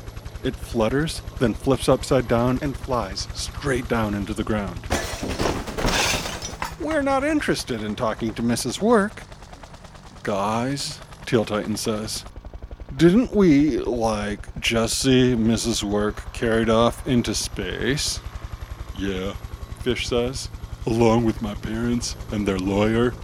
It 0.45 0.55
flutters, 0.55 1.23
then 1.39 1.55
flips 1.55 1.89
upside 1.89 2.29
down 2.29 2.59
and 2.63 2.77
flies 2.77 3.27
straight 3.35 3.89
down 3.89 4.15
into 4.15 4.35
the 4.35 4.45
ground. 4.45 4.81
We're 6.81 7.03
not 7.03 7.25
interested 7.25 7.83
in 7.83 7.97
talking 7.97 8.35
to 8.35 8.43
Mrs. 8.43 8.81
Work. 8.81 9.23
Guys, 10.29 11.01
Teal 11.25 11.47
Titan 11.47 11.79
says, 11.79 12.23
didn't 12.95 13.35
we, 13.35 13.79
like, 13.79 14.61
just 14.61 14.99
see 14.99 15.35
Mrs. 15.35 15.83
Work 15.83 16.35
carried 16.35 16.69
off 16.69 17.09
into 17.09 17.35
space? 17.35 18.21
Yeah, 18.99 19.33
Fish 19.81 20.07
says, 20.07 20.51
along 20.85 21.25
with 21.25 21.41
my 21.41 21.55
parents 21.55 22.15
and 22.31 22.47
their 22.47 22.59
lawyer. 22.59 23.15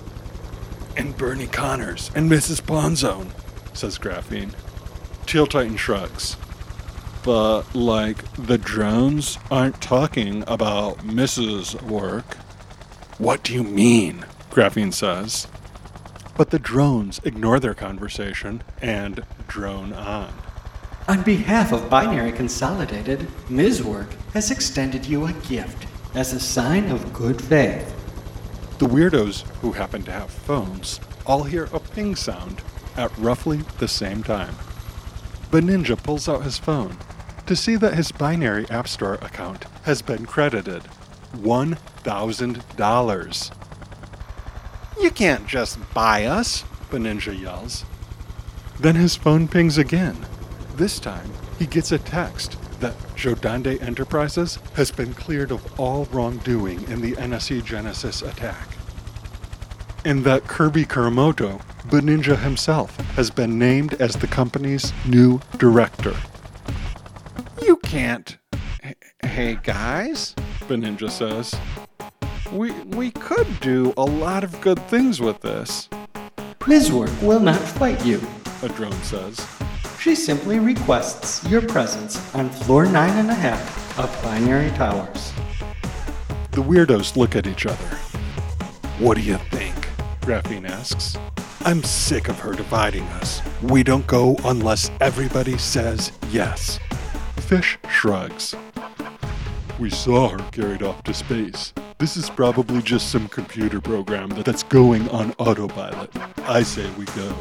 And 0.96 1.14
Bernie 1.18 1.46
Connors 1.46 2.10
and 2.14 2.30
Mrs. 2.30 2.62
Bonzone, 2.62 3.32
says 3.76 3.98
Graphene. 3.98 4.54
Teal 5.26 5.46
Titan 5.46 5.76
shrugs. 5.76 6.38
But, 7.22 7.64
like, 7.74 8.24
the 8.36 8.56
drones 8.56 9.38
aren't 9.50 9.82
talking 9.82 10.42
about 10.46 11.00
Mrs. 11.00 11.82
Work. 11.82 12.36
What 13.18 13.42
do 13.42 13.52
you 13.52 13.62
mean? 13.62 14.24
Graphene 14.50 14.94
says. 14.94 15.48
But 16.36 16.50
the 16.50 16.58
drones 16.58 17.20
ignore 17.24 17.60
their 17.60 17.74
conversation 17.74 18.64
and 18.82 19.22
drone 19.46 19.92
on. 19.92 20.32
On 21.06 21.22
behalf 21.22 21.70
of 21.72 21.90
Binary 21.90 22.32
Consolidated, 22.32 23.28
Ms. 23.48 23.84
Work 23.84 24.14
has 24.32 24.50
extended 24.50 25.06
you 25.06 25.26
a 25.26 25.32
gift 25.32 25.86
as 26.14 26.32
a 26.32 26.40
sign 26.40 26.90
of 26.90 27.12
good 27.12 27.42
faith. 27.42 27.94
The 28.78 28.86
weirdos 28.86 29.42
who 29.60 29.72
happen 29.72 30.02
to 30.04 30.12
have 30.12 30.30
phones 30.30 31.00
all 31.26 31.42
hear 31.44 31.68
a 31.72 31.78
ping 31.78 32.16
sound 32.16 32.62
at 32.96 33.16
roughly 33.18 33.60
the 33.78 33.88
same 33.88 34.22
time. 34.22 34.54
Beninja 35.50 36.02
pulls 36.02 36.26
out 36.28 36.42
his 36.42 36.58
phone 36.58 36.96
to 37.46 37.54
see 37.54 37.76
that 37.76 37.94
his 37.94 38.10
binary 38.10 38.68
App 38.70 38.88
Store 38.88 39.14
account 39.16 39.66
has 39.84 40.00
been 40.02 40.26
credited 40.26 40.82
$1,000. 41.36 43.63
You 45.00 45.10
can't 45.10 45.46
just 45.46 45.78
buy 45.92 46.24
us, 46.24 46.64
Beninja 46.90 47.38
yells. 47.38 47.84
Then 48.80 48.94
his 48.96 49.16
phone 49.16 49.48
pings 49.48 49.78
again. 49.78 50.16
This 50.76 50.98
time, 50.98 51.30
he 51.58 51.66
gets 51.66 51.92
a 51.92 51.98
text 51.98 52.56
that 52.80 52.94
Jodande 53.16 53.80
Enterprises 53.82 54.58
has 54.74 54.90
been 54.90 55.14
cleared 55.14 55.50
of 55.52 55.78
all 55.78 56.06
wrongdoing 56.06 56.82
in 56.90 57.00
the 57.00 57.12
NSE 57.12 57.64
Genesis 57.64 58.22
attack. 58.22 58.68
And 60.04 60.24
that 60.24 60.44
Kirby 60.48 60.84
Kuramoto, 60.84 61.62
Beninja 61.88 62.36
himself, 62.38 62.96
has 63.16 63.30
been 63.30 63.58
named 63.58 63.94
as 63.94 64.14
the 64.16 64.26
company's 64.26 64.92
new 65.06 65.40
director. 65.58 66.14
You 67.62 67.76
can't. 67.78 68.36
H- 68.82 68.96
Hey 69.22 69.58
guys, 69.62 70.34
Beninja 70.68 71.10
says. 71.10 71.54
We 72.54 72.70
we 72.70 73.10
could 73.10 73.48
do 73.58 73.92
a 73.96 74.04
lot 74.04 74.44
of 74.44 74.60
good 74.60 74.78
things 74.86 75.20
with 75.20 75.40
this. 75.40 75.88
Ms. 76.68 76.92
Work 76.92 77.10
will 77.20 77.40
not 77.40 77.58
fight 77.58 78.06
you. 78.06 78.20
A 78.62 78.68
drone 78.68 78.92
says. 79.02 79.44
She 79.98 80.14
simply 80.14 80.60
requests 80.60 81.44
your 81.50 81.62
presence 81.62 82.16
on 82.32 82.48
floor 82.48 82.86
nine 82.86 83.18
and 83.18 83.28
a 83.28 83.34
half 83.34 83.98
of 83.98 84.22
Binary 84.22 84.70
Towers. 84.76 85.32
The 86.52 86.62
weirdos 86.62 87.16
look 87.16 87.34
at 87.34 87.48
each 87.48 87.66
other. 87.66 87.96
What 89.00 89.16
do 89.16 89.22
you 89.24 89.38
think? 89.50 89.74
Graphene 90.20 90.68
asks. 90.68 91.16
I'm 91.64 91.82
sick 91.82 92.28
of 92.28 92.38
her 92.38 92.52
dividing 92.52 93.02
us. 93.18 93.42
We 93.62 93.82
don't 93.82 94.06
go 94.06 94.36
unless 94.44 94.92
everybody 95.00 95.58
says 95.58 96.12
yes. 96.30 96.78
Fish 97.34 97.78
shrugs. 97.90 98.54
We 99.80 99.90
saw 99.90 100.28
her 100.28 100.50
carried 100.52 100.84
off 100.84 101.02
to 101.02 101.12
space. 101.12 101.72
This 102.04 102.18
is 102.18 102.28
probably 102.28 102.82
just 102.82 103.08
some 103.08 103.28
computer 103.28 103.80
program 103.80 104.28
that's 104.28 104.62
going 104.62 105.08
on 105.08 105.32
autopilot. 105.38 106.10
I 106.42 106.62
say 106.62 106.86
we 106.98 107.06
go. 107.06 107.34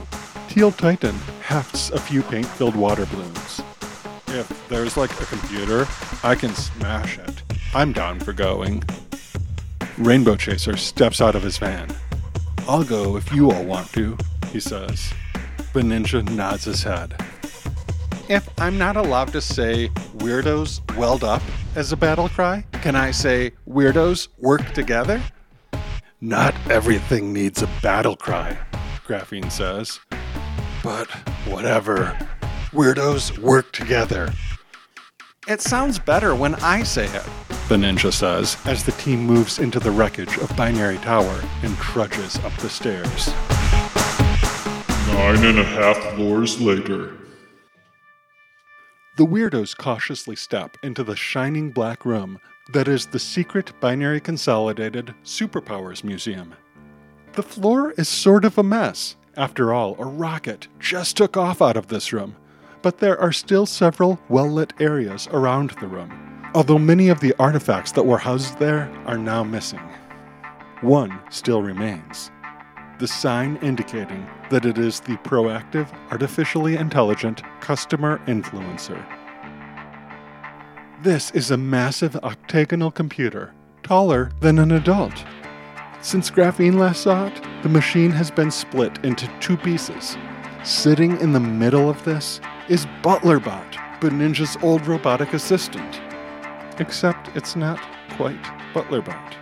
Teal 0.47 0.71
Titan 0.71 1.15
hefts 1.41 1.89
a 1.89 1.99
few 1.99 2.21
paint 2.21 2.45
filled 2.45 2.77
water 2.77 3.05
balloons. 3.07 3.61
If 4.27 4.65
there's 4.69 4.95
like 4.95 5.11
a 5.19 5.25
computer, 5.25 5.85
I 6.23 6.35
can 6.35 6.55
smash 6.55 7.17
it. 7.17 7.43
I'm 7.75 7.91
down 7.91 8.21
for 8.21 8.31
going. 8.31 8.85
Rainbow 9.97 10.37
Chaser 10.37 10.77
steps 10.77 11.19
out 11.19 11.35
of 11.35 11.43
his 11.43 11.57
van. 11.57 11.93
I'll 12.65 12.85
go 12.85 13.17
if 13.17 13.33
you 13.33 13.51
all 13.51 13.65
want 13.65 13.91
to, 13.95 14.17
he 14.47 14.61
says. 14.61 15.13
Beninja 15.73 16.23
nods 16.37 16.63
his 16.63 16.83
head. 16.83 17.21
If 18.29 18.49
I'm 18.59 18.77
not 18.77 18.95
allowed 18.95 19.33
to 19.33 19.41
say 19.41 19.89
weirdos 20.17 20.79
weld 20.95 21.23
up 21.23 21.41
as 21.75 21.91
a 21.91 21.97
battle 21.97 22.29
cry, 22.29 22.65
can 22.81 22.95
I 22.95 23.11
say 23.11 23.51
weirdos 23.67 24.29
work 24.37 24.73
together? 24.73 25.21
Not 26.21 26.55
everything 26.69 27.33
needs 27.33 27.61
a 27.61 27.69
battle 27.81 28.15
cry, 28.15 28.57
Graphene 29.05 29.51
says. 29.51 29.99
But 30.81 31.09
whatever. 31.47 32.17
Weirdos 32.71 33.37
work 33.39 33.71
together, 33.73 34.33
It 35.45 35.59
sounds 35.59 35.99
better 35.99 36.33
when 36.33 36.55
I 36.55 36.83
say 36.83 37.05
it. 37.05 37.25
Beninja 37.67 38.13
says 38.13 38.55
as 38.65 38.83
the 38.85 38.93
team 38.93 39.19
moves 39.25 39.59
into 39.59 39.79
the 39.79 39.91
wreckage 39.91 40.37
of 40.37 40.55
Binary 40.55 40.97
Tower 40.99 41.43
and 41.61 41.75
trudges 41.77 42.37
up 42.39 42.55
the 42.57 42.69
stairs. 42.69 43.27
Nine 45.13 45.43
and 45.45 45.59
a 45.59 45.63
half 45.65 45.97
floors 46.15 46.61
later. 46.61 47.17
The 49.15 49.27
weirdos 49.27 49.77
cautiously 49.77 50.35
step 50.35 50.75
into 50.81 51.03
the 51.03 51.15
shining 51.15 51.69
black 51.69 52.03
room 52.03 52.39
that 52.73 52.87
is 52.87 53.05
the 53.05 53.19
secret 53.19 53.71
binary 53.79 54.19
consolidated 54.19 55.13
superpowers 55.23 56.03
museum. 56.03 56.55
The 57.33 57.43
floor 57.43 57.91
is 57.91 58.09
sort 58.09 58.43
of 58.43 58.57
a 58.57 58.63
mess. 58.63 59.15
After 59.37 59.71
all, 59.71 59.95
a 59.99 60.05
rocket 60.05 60.67
just 60.79 61.15
took 61.15 61.37
off 61.37 61.61
out 61.61 61.77
of 61.77 61.89
this 61.89 62.11
room, 62.11 62.35
but 62.81 62.97
there 62.97 63.19
are 63.19 63.31
still 63.31 63.67
several 63.67 64.19
well 64.29 64.49
lit 64.49 64.73
areas 64.79 65.27
around 65.31 65.69
the 65.79 65.87
room, 65.87 66.49
although 66.55 66.79
many 66.79 67.09
of 67.09 67.19
the 67.19 67.35
artifacts 67.37 67.91
that 67.91 68.07
were 68.07 68.17
housed 68.17 68.57
there 68.57 68.91
are 69.05 69.17
now 69.19 69.43
missing. 69.43 69.87
One 70.81 71.19
still 71.29 71.61
remains 71.61 72.31
the 73.03 73.07
sign 73.07 73.57
indicating 73.61 74.25
that 74.49 74.65
it 74.65 74.77
is 74.77 75.01
the 75.01 75.17
proactive, 75.27 75.91
artificially 76.09 76.77
intelligent 76.77 77.41
customer 77.59 78.19
influencer. 78.27 78.97
This 81.01 81.29
is 81.31 81.51
a 81.51 81.57
massive 81.57 82.15
octagonal 82.23 82.91
computer, 82.91 83.53
taller 83.83 84.31
than 84.39 84.57
an 84.57 84.71
adult. 84.71 85.25
Since 85.99 86.31
Graphene 86.31 86.75
last 86.75 87.03
saw 87.03 87.27
it, 87.27 87.43
the 87.61 87.67
machine 87.67 88.11
has 88.11 88.31
been 88.31 88.49
split 88.49 89.03
into 89.03 89.29
two 89.41 89.57
pieces. 89.57 90.15
Sitting 90.63 91.19
in 91.19 91.33
the 91.33 91.41
middle 91.41 91.89
of 91.89 92.01
this 92.05 92.39
is 92.69 92.85
ButlerBot, 93.01 93.99
Beninja's 93.99 94.55
old 94.63 94.87
robotic 94.87 95.33
assistant. 95.33 95.99
Except 96.79 97.35
it's 97.35 97.57
not 97.57 97.81
quite 98.11 98.41
ButlerBot. 98.73 99.33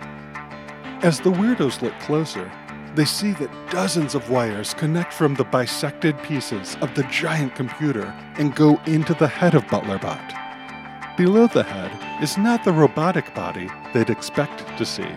As 1.04 1.20
the 1.20 1.32
weirdos 1.32 1.84
look 1.84 2.00
closer, 2.00 2.52
they 2.96 3.06
see 3.06 3.32
that 3.34 3.72
dozens 3.72 4.16
of 4.16 4.30
wires 4.30 4.74
connect 4.74 5.14
from 5.14 5.36
the 5.36 5.46
bisected 5.46 6.22
pieces 6.24 6.76
of 6.82 6.94
the 6.96 7.04
giant 7.04 7.56
computer 7.56 8.14
and 8.38 8.56
go 8.56 8.80
into 8.86 9.14
the 9.14 9.28
head 9.28 9.56
of 9.56 9.64
ButlerBot. 9.66 11.18
Below 11.18 11.48
the 11.48 11.64
head 11.64 12.24
is 12.24 12.38
not 12.38 12.64
the 12.64 12.74
robotic 12.74 13.34
body 13.34 13.70
they'd 13.94 14.10
expect 14.10 14.66
to 14.78 14.86
see. 14.86 15.08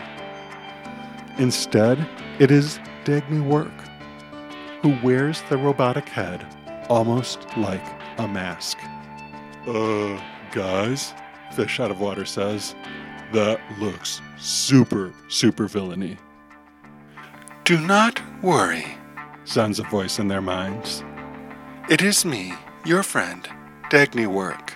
Instead, 1.39 2.07
it 2.39 2.51
is 2.51 2.79
Dagny 3.05 3.45
Work, 3.45 3.73
who 4.83 4.97
wears 5.03 5.43
the 5.49 5.57
robotic 5.57 6.09
head 6.09 6.47
almost 6.89 7.47
like 7.57 7.85
a 8.19 8.29
mask. 8.29 8.79
Uh, 9.67 10.21
guys, 10.53 11.15
Fish 11.55 11.81
Out 11.81 11.91
of 11.91 12.01
Water 12.01 12.25
says, 12.25 12.75
that 13.33 13.61
looks 13.79 14.21
super, 14.39 15.13
super 15.29 15.67
villainy. 15.67 16.19
Do 17.64 17.81
not 17.81 18.20
worry, 18.42 18.85
sounds 19.46 19.79
a 19.79 19.85
voice 19.85 20.18
in 20.18 20.29
their 20.29 20.42
minds. 20.42 21.03
It 21.88 22.03
is 22.03 22.22
me, 22.22 22.53
your 22.85 23.03
friend, 23.03 23.48
Dagny 23.88 24.27
Work, 24.27 24.74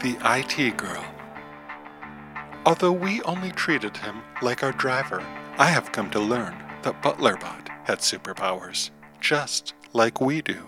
the 0.00 0.16
IT 0.24 0.78
girl. 0.78 1.04
Although 2.64 2.92
we 2.92 3.20
only 3.24 3.50
treated 3.50 3.98
him 3.98 4.22
like 4.40 4.62
our 4.62 4.72
driver, 4.72 5.22
I 5.58 5.66
have 5.66 5.92
come 5.92 6.08
to 6.12 6.18
learn 6.18 6.56
that 6.84 7.02
ButlerBot 7.02 7.68
had 7.84 7.98
superpowers, 7.98 8.92
just 9.20 9.74
like 9.92 10.18
we 10.18 10.40
do. 10.40 10.66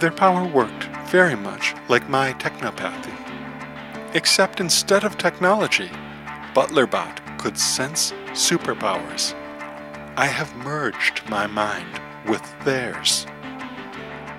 Their 0.00 0.10
power 0.10 0.48
worked 0.48 0.86
very 1.12 1.36
much 1.36 1.74
like 1.88 2.08
my 2.08 2.32
technopathy. 2.32 3.14
Except 4.14 4.58
instead 4.58 5.04
of 5.04 5.16
technology, 5.16 5.92
ButlerBot 6.54 7.38
could 7.38 7.56
sense 7.56 8.12
superpowers. 8.34 9.32
I 10.16 10.26
have 10.26 10.54
merged 10.56 11.28
my 11.28 11.46
mind 11.46 12.00
with 12.28 12.42
theirs. 12.64 13.26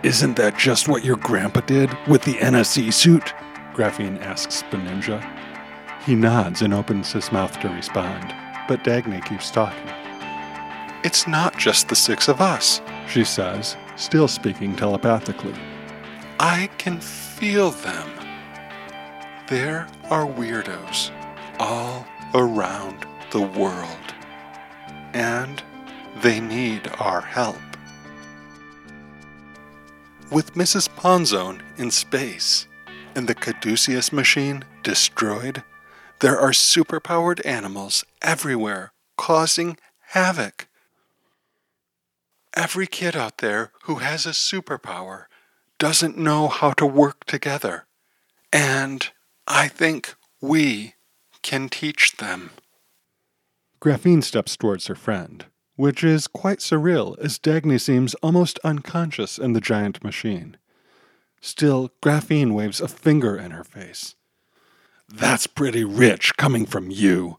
Isn't 0.03 0.35
that 0.35 0.57
just 0.57 0.87
what 0.87 1.03
your 1.03 1.17
grandpa 1.17 1.61
did 1.61 1.89
with 2.07 2.23
the 2.23 2.35
NSE 2.35 2.93
suit? 2.93 3.33
Graphene 3.73 4.21
asks 4.21 4.63
Beninja. 4.63 5.23
He 6.03 6.13
nods 6.13 6.61
and 6.61 6.73
opens 6.73 7.11
his 7.11 7.31
mouth 7.31 7.59
to 7.61 7.69
respond, 7.69 8.33
but 8.67 8.83
Dagny 8.83 9.23
keeps 9.25 9.49
talking. 9.49 9.89
It's 11.03 11.27
not 11.27 11.57
just 11.57 11.87
the 11.87 11.95
six 11.95 12.27
of 12.27 12.41
us, 12.41 12.81
she 13.07 13.23
says, 13.23 13.75
still 13.95 14.27
speaking 14.27 14.75
telepathically. 14.75 15.55
I 16.39 16.69
can 16.77 16.99
feel 16.99 17.71
them. 17.71 18.09
There 19.47 19.87
are 20.09 20.25
weirdos 20.25 21.11
all 21.59 22.05
around 22.33 23.05
the 23.35 23.41
world, 23.41 24.13
and 25.13 25.61
they 26.21 26.39
need 26.39 26.89
our 26.99 27.19
help. 27.19 27.59
With 30.31 30.53
Mrs. 30.53 30.87
Ponzone 30.87 31.59
in 31.77 31.91
space 31.91 32.65
and 33.13 33.27
the 33.27 33.35
Caduceus 33.35 34.13
machine 34.13 34.63
destroyed, 34.83 35.63
there 36.21 36.39
are 36.39 36.51
superpowered 36.51 37.45
animals 37.45 38.05
everywhere 38.21 38.93
causing 39.17 39.75
havoc. 40.11 40.69
Every 42.53 42.87
kid 42.87 43.17
out 43.17 43.39
there 43.39 43.73
who 43.83 43.95
has 43.95 44.25
a 44.25 44.29
superpower 44.29 45.25
doesn't 45.77 46.17
know 46.17 46.47
how 46.47 46.71
to 46.71 46.85
work 46.85 47.25
together, 47.25 47.83
and 48.53 49.09
I 49.45 49.67
think 49.67 50.15
we 50.39 50.93
can 51.41 51.67
teach 51.67 52.15
them. 52.15 52.51
Graphene 53.85 54.23
steps 54.23 54.57
towards 54.57 54.87
her 54.87 54.95
friend, 54.95 55.45
which 55.75 56.03
is 56.03 56.25
quite 56.25 56.57
surreal 56.57 57.15
as 57.19 57.37
Dagny 57.37 57.79
seems 57.79 58.15
almost 58.15 58.57
unconscious 58.63 59.37
in 59.37 59.53
the 59.53 59.61
giant 59.61 60.03
machine. 60.03 60.57
Still, 61.39 61.91
Graphene 62.01 62.53
waves 62.53 62.81
a 62.81 62.87
finger 62.87 63.37
in 63.37 63.51
her 63.51 63.63
face. 63.63 64.15
That's 65.07 65.45
pretty 65.45 65.83
rich 65.83 66.35
coming 66.35 66.65
from 66.65 66.89
you. 66.89 67.37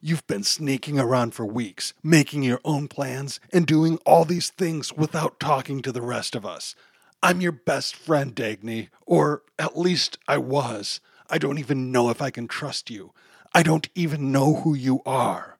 You've 0.00 0.26
been 0.26 0.42
sneaking 0.42 0.98
around 0.98 1.34
for 1.34 1.44
weeks, 1.44 1.92
making 2.02 2.44
your 2.44 2.60
own 2.64 2.88
plans, 2.88 3.38
and 3.52 3.66
doing 3.66 3.98
all 4.06 4.24
these 4.24 4.48
things 4.48 4.90
without 4.90 5.38
talking 5.38 5.82
to 5.82 5.92
the 5.92 6.00
rest 6.00 6.34
of 6.34 6.46
us. 6.46 6.74
I'm 7.22 7.42
your 7.42 7.52
best 7.52 7.94
friend, 7.94 8.34
Dagny, 8.34 8.88
or 9.04 9.42
at 9.58 9.78
least 9.78 10.16
I 10.26 10.38
was. 10.38 11.00
I 11.28 11.36
don't 11.36 11.58
even 11.58 11.92
know 11.92 12.08
if 12.08 12.22
I 12.22 12.30
can 12.30 12.48
trust 12.48 12.88
you. 12.88 13.12
I 13.52 13.62
don't 13.62 13.90
even 13.94 14.32
know 14.32 14.54
who 14.54 14.74
you 14.74 15.02
are. 15.04 15.53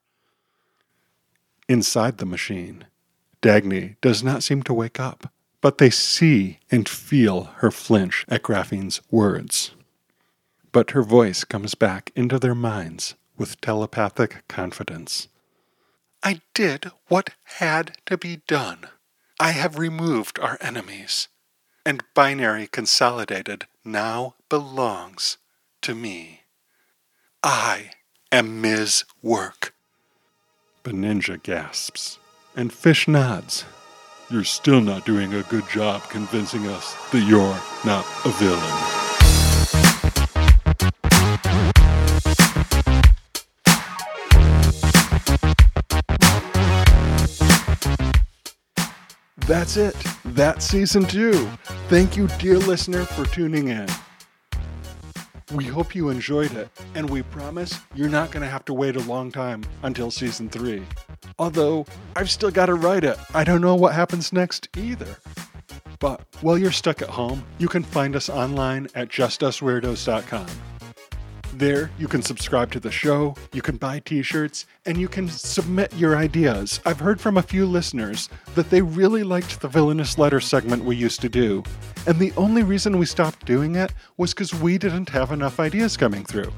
Inside 1.68 2.18
the 2.18 2.26
machine, 2.26 2.84
Dagny 3.40 3.96
does 4.00 4.22
not 4.22 4.42
seem 4.42 4.62
to 4.64 4.74
wake 4.74 5.00
up, 5.00 5.32
but 5.60 5.78
they 5.78 5.90
see 5.90 6.58
and 6.70 6.88
feel 6.88 7.44
her 7.56 7.70
flinch 7.70 8.24
at 8.28 8.42
Graphene's 8.42 9.00
words. 9.10 9.70
But 10.72 10.90
her 10.90 11.02
voice 11.02 11.44
comes 11.44 11.74
back 11.74 12.10
into 12.14 12.38
their 12.38 12.54
minds 12.54 13.14
with 13.36 13.60
telepathic 13.60 14.46
confidence. 14.48 15.28
I 16.22 16.40
did 16.54 16.90
what 17.08 17.30
had 17.44 17.98
to 18.06 18.16
be 18.16 18.42
done. 18.46 18.88
I 19.38 19.50
have 19.50 19.78
removed 19.78 20.38
our 20.38 20.58
enemies, 20.60 21.28
and 21.84 22.04
Binary 22.14 22.66
Consolidated 22.66 23.66
now 23.84 24.36
belongs 24.48 25.38
to 25.82 25.94
me. 25.94 26.42
I 27.42 27.90
am 28.32 28.60
Ms. 28.60 29.04
Work. 29.22 29.73
Beninja 30.84 31.42
gasps, 31.42 32.18
and 32.54 32.70
Fish 32.70 33.08
nods. 33.08 33.64
You're 34.28 34.44
still 34.44 34.82
not 34.82 35.06
doing 35.06 35.32
a 35.32 35.42
good 35.44 35.66
job 35.70 36.02
convincing 36.10 36.66
us 36.66 36.94
that 37.10 37.22
you're 37.26 37.58
not 37.86 38.04
a 38.26 38.28
villain. 38.38 38.60
That's 49.46 49.78
it. 49.78 49.96
That's 50.26 50.66
season 50.66 51.06
two. 51.06 51.48
Thank 51.88 52.18
you, 52.18 52.28
dear 52.38 52.58
listener, 52.58 53.06
for 53.06 53.24
tuning 53.24 53.68
in. 53.68 53.88
We 55.52 55.64
hope 55.64 55.94
you 55.94 56.08
enjoyed 56.08 56.52
it, 56.52 56.68
and 56.94 57.08
we 57.10 57.22
promise 57.22 57.78
you're 57.94 58.08
not 58.08 58.30
going 58.30 58.42
to 58.42 58.48
have 58.48 58.64
to 58.66 58.74
wait 58.74 58.96
a 58.96 59.00
long 59.00 59.30
time 59.30 59.64
until 59.82 60.10
season 60.10 60.48
three. 60.48 60.82
Although, 61.38 61.86
I've 62.16 62.30
still 62.30 62.50
got 62.50 62.66
to 62.66 62.74
write 62.74 63.04
it. 63.04 63.18
I 63.34 63.44
don't 63.44 63.60
know 63.60 63.74
what 63.74 63.94
happens 63.94 64.32
next 64.32 64.68
either. 64.76 65.16
But 65.98 66.22
while 66.40 66.58
you're 66.58 66.72
stuck 66.72 67.02
at 67.02 67.08
home, 67.08 67.44
you 67.58 67.68
can 67.68 67.82
find 67.82 68.16
us 68.16 68.28
online 68.28 68.88
at 68.94 69.08
justusweirdos.com. 69.08 70.46
There, 71.56 71.88
you 71.98 72.08
can 72.08 72.20
subscribe 72.20 72.72
to 72.72 72.80
the 72.80 72.90
show, 72.90 73.36
you 73.52 73.62
can 73.62 73.76
buy 73.76 74.00
t 74.00 74.22
shirts, 74.22 74.66
and 74.86 74.98
you 74.98 75.06
can 75.06 75.28
submit 75.28 75.94
your 75.94 76.16
ideas. 76.16 76.80
I've 76.84 76.98
heard 76.98 77.20
from 77.20 77.36
a 77.36 77.42
few 77.42 77.64
listeners 77.64 78.28
that 78.56 78.70
they 78.70 78.82
really 78.82 79.22
liked 79.22 79.60
the 79.60 79.68
villainous 79.68 80.18
letter 80.18 80.40
segment 80.40 80.84
we 80.84 80.96
used 80.96 81.20
to 81.20 81.28
do, 81.28 81.62
and 82.08 82.18
the 82.18 82.32
only 82.36 82.64
reason 82.64 82.98
we 82.98 83.06
stopped 83.06 83.46
doing 83.46 83.76
it 83.76 83.94
was 84.16 84.34
because 84.34 84.52
we 84.52 84.78
didn't 84.78 85.10
have 85.10 85.30
enough 85.30 85.60
ideas 85.60 85.96
coming 85.96 86.24
through. 86.24 86.52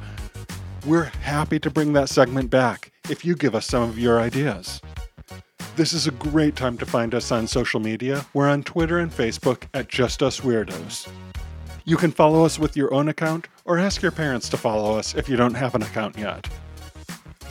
We're 0.86 1.12
happy 1.20 1.58
to 1.60 1.70
bring 1.70 1.92
that 1.92 2.08
segment 2.08 2.48
back 2.48 2.90
if 3.10 3.22
you 3.22 3.36
give 3.36 3.54
us 3.54 3.66
some 3.66 3.82
of 3.82 3.98
your 3.98 4.18
ideas. 4.18 4.80
This 5.76 5.92
is 5.92 6.06
a 6.06 6.12
great 6.12 6.56
time 6.56 6.78
to 6.78 6.86
find 6.86 7.14
us 7.14 7.30
on 7.30 7.46
social 7.46 7.80
media. 7.80 8.24
We're 8.32 8.48
on 8.48 8.62
Twitter 8.62 8.98
and 8.98 9.12
Facebook 9.12 9.64
at 9.74 9.88
Just 9.88 10.22
Us 10.22 10.40
Weirdos. 10.40 11.06
You 11.88 11.96
can 11.96 12.10
follow 12.10 12.44
us 12.44 12.58
with 12.58 12.76
your 12.76 12.92
own 12.92 13.08
account 13.08 13.46
or 13.64 13.78
ask 13.78 14.02
your 14.02 14.10
parents 14.10 14.48
to 14.48 14.56
follow 14.56 14.98
us 14.98 15.14
if 15.14 15.28
you 15.28 15.36
don't 15.36 15.54
have 15.54 15.76
an 15.76 15.84
account 15.84 16.18
yet. 16.18 16.48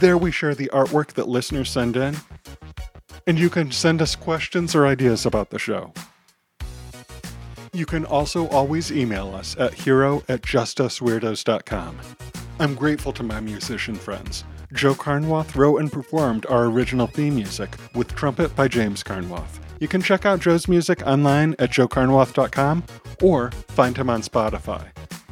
There 0.02 0.18
we 0.18 0.30
share 0.30 0.54
the 0.54 0.70
artwork 0.74 1.14
that 1.14 1.30
listeners 1.30 1.70
send 1.70 1.96
in, 1.96 2.18
and 3.26 3.40
you 3.40 3.50
can 3.50 3.72
send 3.72 4.02
us 4.02 4.14
questions 4.14 4.76
or 4.76 4.86
ideas 4.86 5.26
about 5.26 5.52
the 5.52 5.58
show. 5.58 5.94
You 7.72 7.86
can 7.86 8.04
also 8.04 8.50
always 8.50 8.92
email 8.92 9.34
us 9.34 9.56
at 9.58 9.74
hero 9.74 10.22
at 10.28 10.42
justusweirdos.com. 10.42 11.98
I'm 12.60 12.76
grateful 12.76 13.14
to 13.14 13.24
my 13.24 13.40
musician 13.40 13.96
friends. 13.96 14.44
Joe 14.74 14.96
Carnwath 14.96 15.56
wrote 15.56 15.78
and 15.78 15.90
performed 15.90 16.46
our 16.48 16.66
original 16.66 17.08
theme 17.08 17.36
music 17.36 17.74
with 17.94 18.14
trumpet 18.16 18.54
by 18.54 18.68
James 18.68 19.02
Carnwath. 19.02 19.65
You 19.80 19.90
can 19.90 20.02
check 20.02 20.26
out 20.26 20.40
Joe's 20.40 20.68
music 20.68 21.06
online 21.06 21.56
at 21.60 21.70
joecarnwath.com 21.70 22.84
or 23.22 23.52
find 23.52 23.98
him 23.98 24.10
on 24.10 24.22
Spotify. 24.22 24.88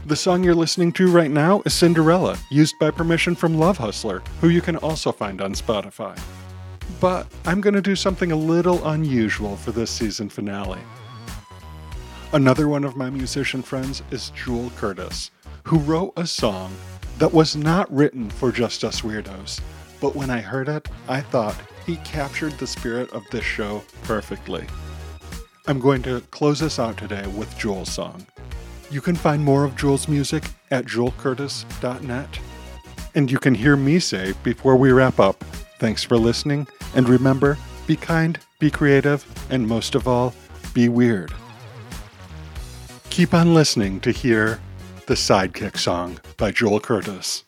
The 0.06 0.18
song 0.18 0.44
you're 0.44 0.54
listening 0.54 0.92
to 0.94 1.10
right 1.10 1.32
now 1.32 1.62
is 1.66 1.74
Cinderella, 1.74 2.38
used 2.52 2.78
by 2.78 2.92
permission 2.92 3.36
from 3.36 3.58
Love 3.58 3.78
Hustler, 3.78 4.22
who 4.42 4.50
you 4.50 4.60
can 4.60 4.76
also 4.78 5.14
find 5.14 5.40
on 5.40 5.54
Spotify. 5.54 6.20
But 7.00 7.26
I'm 7.46 7.62
going 7.62 7.74
to 7.74 7.82
do 7.82 7.96
something 7.96 8.34
a 8.34 8.36
little 8.36 8.86
unusual 8.86 9.56
for 9.56 9.72
this 9.72 9.90
season 9.90 10.28
finale. 10.28 10.82
Another 12.34 12.68
one 12.68 12.84
of 12.84 12.98
my 12.98 13.10
musician 13.10 13.62
friends 13.62 14.04
is 14.12 14.32
Jewel 14.32 14.72
Curtis, 14.76 15.32
who 15.64 15.78
wrote 15.80 16.12
a 16.18 16.28
song 16.28 16.76
that 17.18 17.34
was 17.34 17.56
not 17.56 17.90
written 17.94 18.30
for 18.30 18.52
Just 18.52 18.84
Us 18.84 19.02
Weirdos, 19.02 19.62
but 20.02 20.16
when 20.18 20.30
I 20.30 20.42
heard 20.42 20.68
it, 20.68 20.90
I 21.08 21.22
thought 21.22 21.56
he 21.86 21.98
captured 21.98 22.54
the 22.54 22.68
spirit 22.68 23.12
of 23.12 23.24
this 23.32 23.44
show 23.44 23.84
perfectly. 24.04 24.66
I'm 25.68 25.80
going 25.80 26.02
to 26.04 26.22
close 26.32 26.62
us 26.62 26.80
out 26.80 26.98
today 26.98 27.26
with 27.28 27.58
Jewel's 27.58 27.92
song. 27.92 28.26
You 28.92 29.02
can 29.02 29.16
find 29.16 29.44
more 29.44 29.64
of 29.64 29.76
Jewel's 29.76 30.08
music 30.08 30.44
at 30.72 30.86
jewelcurtis.net. 30.86 32.40
And 33.16 33.32
you 33.32 33.40
can 33.40 33.56
hear 33.56 33.76
me 33.76 34.00
say 34.00 34.34
before 34.44 34.76
we 34.76 34.92
wrap 34.92 35.20
up, 35.20 35.44
thanks 35.80 36.04
for 36.04 36.18
listening, 36.18 36.68
and 36.96 37.08
remember, 37.08 37.58
be 37.88 37.96
kind, 37.96 38.40
be 38.60 38.70
creative, 38.72 39.26
and 39.50 39.68
most 39.68 39.96
of 39.96 40.08
all, 40.08 40.34
be 40.74 40.90
weird. 40.90 41.34
Keep 43.10 43.34
on 43.34 43.54
listening 43.54 44.00
to 44.02 44.12
hear 44.12 44.60
the 45.08 45.14
Sidekick 45.14 45.78
song 45.78 46.20
by 46.38 46.52
Joel 46.52 46.80
Curtis. 46.80 47.44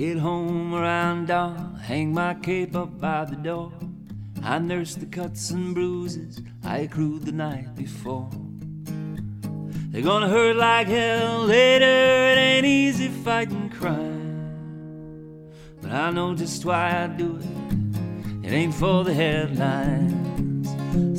Get 0.00 0.16
home 0.16 0.74
around 0.74 1.26
dawn, 1.26 1.78
hang 1.82 2.14
my 2.14 2.32
cape 2.32 2.74
up 2.74 2.98
by 2.98 3.22
the 3.26 3.36
door. 3.36 3.70
I 4.42 4.58
nurse 4.58 4.94
the 4.94 5.04
cuts 5.04 5.50
and 5.50 5.74
bruises 5.74 6.40
I 6.64 6.78
accrued 6.78 7.26
the 7.26 7.32
night 7.32 7.74
before. 7.74 8.30
They're 9.90 10.00
gonna 10.00 10.30
hurt 10.30 10.56
like 10.56 10.86
hell 10.86 11.44
later, 11.44 11.84
it 11.84 12.38
ain't 12.38 12.64
easy 12.64 13.08
fighting 13.08 13.68
crime. 13.68 15.52
But 15.82 15.90
I 15.90 16.10
know 16.12 16.34
just 16.34 16.64
why 16.64 17.04
I 17.04 17.06
do 17.06 17.36
it, 17.36 18.46
it 18.46 18.52
ain't 18.54 18.74
for 18.74 19.04
the 19.04 19.12
headlines. 19.12 20.66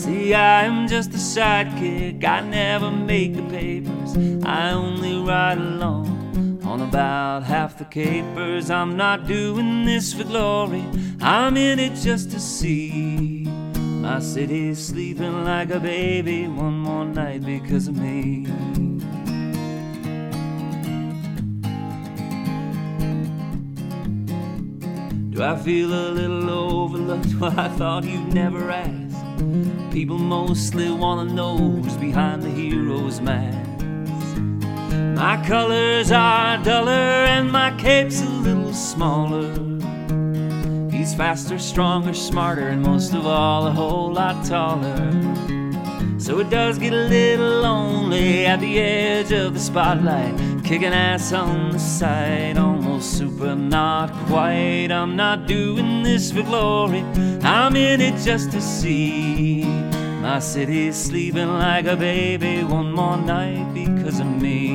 See, 0.03 0.33
I 0.33 0.63
am 0.63 0.87
just 0.87 1.11
a 1.11 1.17
sidekick, 1.17 2.23
I 2.23 2.41
never 2.41 2.89
make 2.89 3.35
the 3.35 3.43
papers, 3.43 4.17
I 4.43 4.71
only 4.71 5.23
ride 5.23 5.59
along 5.59 6.20
on 6.71 6.81
about 6.81 7.43
half 7.43 7.77
the 7.77 7.83
capers. 7.83 8.69
I'm 8.69 8.95
not 8.95 9.27
doing 9.27 9.83
this 9.83 10.13
for 10.13 10.23
glory, 10.23 10.85
I'm 11.19 11.57
in 11.57 11.79
it 11.79 11.95
just 11.95 12.31
to 12.31 12.39
see 12.39 13.43
my 13.43 14.19
city 14.19 14.73
sleeping 14.73 15.43
like 15.43 15.69
a 15.69 15.81
baby 15.81 16.47
one 16.47 16.79
more 16.79 17.03
night 17.03 17.43
because 17.43 17.89
of 17.89 17.97
me. 17.97 18.45
Do 25.31 25.43
I 25.43 25.57
feel 25.57 25.93
a 25.93 26.07
little 26.19 26.49
overlooked? 26.49 27.33
Well, 27.41 27.59
I 27.59 27.67
thought 27.69 28.05
you'd 28.05 28.33
never 28.33 28.71
ask. 28.71 29.17
People 29.91 30.19
mostly 30.19 30.89
wanna 30.89 31.33
know 31.33 31.57
who's 31.57 31.97
behind 31.97 32.43
the 32.43 32.49
hero's 32.49 33.19
mask. 33.19 33.70
My 35.21 35.37
colors 35.45 36.11
are 36.11 36.57
duller 36.63 37.25
and 37.29 37.51
my 37.51 37.69
cape's 37.77 38.21
a 38.21 38.25
little 38.25 38.73
smaller. 38.73 39.53
He's 40.89 41.13
faster, 41.13 41.59
stronger, 41.59 42.15
smarter, 42.15 42.69
and 42.69 42.81
most 42.81 43.13
of 43.13 43.27
all, 43.27 43.67
a 43.67 43.71
whole 43.71 44.11
lot 44.11 44.43
taller. 44.43 44.97
So 46.17 46.39
it 46.39 46.49
does 46.49 46.79
get 46.79 46.93
a 46.93 47.07
little 47.07 47.61
lonely 47.61 48.47
at 48.47 48.61
the 48.61 48.79
edge 48.79 49.31
of 49.31 49.53
the 49.53 49.59
spotlight, 49.59 50.63
kicking 50.63 50.91
ass 50.91 51.31
on 51.33 51.73
the 51.73 51.79
side, 51.79 52.57
almost 52.57 53.15
super, 53.15 53.55
not 53.55 54.11
quite. 54.25 54.91
I'm 54.91 55.15
not 55.15 55.45
doing 55.45 56.01
this 56.01 56.31
for 56.31 56.41
glory, 56.41 57.01
I'm 57.43 57.75
in 57.75 58.01
it 58.01 58.19
just 58.23 58.51
to 58.53 58.59
see. 58.59 59.65
My 60.21 60.39
city's 60.39 60.95
sleeping 60.95 61.47
like 61.47 61.85
a 61.85 61.95
baby 61.95 62.63
one 62.63 62.91
more 62.91 63.17
night 63.17 63.71
because 63.75 64.19
of 64.19 64.27
me. 64.27 64.70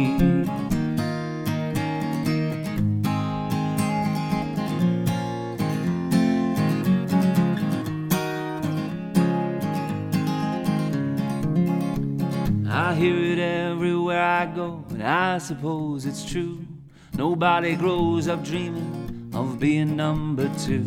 I 14.46 14.54
go, 14.54 14.84
and 14.90 15.02
I 15.02 15.38
suppose 15.38 16.06
it's 16.06 16.24
true. 16.24 16.64
Nobody 17.14 17.74
grows 17.74 18.28
up 18.28 18.44
dreaming 18.44 19.32
of 19.34 19.58
being 19.58 19.96
number 19.96 20.48
two. 20.56 20.84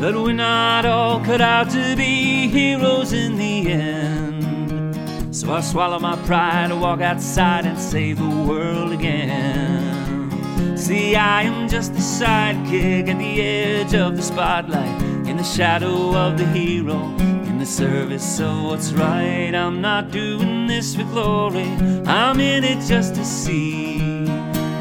But 0.00 0.14
we're 0.14 0.32
not 0.32 0.86
all 0.86 1.22
cut 1.22 1.42
out 1.42 1.68
to 1.70 1.94
be 1.94 2.48
heroes 2.48 3.12
in 3.12 3.36
the 3.36 3.70
end. 3.70 5.36
So 5.36 5.52
I 5.52 5.60
swallow 5.60 5.98
my 5.98 6.16
pride 6.24 6.72
walk 6.72 7.02
outside 7.02 7.66
and 7.66 7.78
save 7.78 8.18
the 8.18 8.44
world 8.48 8.92
again. 8.92 10.78
See, 10.78 11.14
I 11.14 11.42
am 11.42 11.68
just 11.68 11.92
the 11.92 12.00
sidekick 12.00 13.08
at 13.08 13.18
the 13.18 13.42
edge 13.42 13.94
of 13.94 14.16
the 14.16 14.22
spotlight, 14.22 15.02
in 15.28 15.36
the 15.36 15.44
shadow 15.44 16.16
of 16.16 16.38
the 16.38 16.46
hero, 16.46 17.14
the 17.62 17.66
service 17.66 18.40
of 18.40 18.64
what's 18.64 18.92
right. 18.92 19.54
I'm 19.54 19.80
not 19.80 20.10
doing 20.10 20.66
this 20.66 20.96
for 20.96 21.04
glory, 21.04 21.68
I'm 22.06 22.40
in 22.40 22.64
it 22.64 22.84
just 22.88 23.14
to 23.14 23.24
see. 23.24 24.00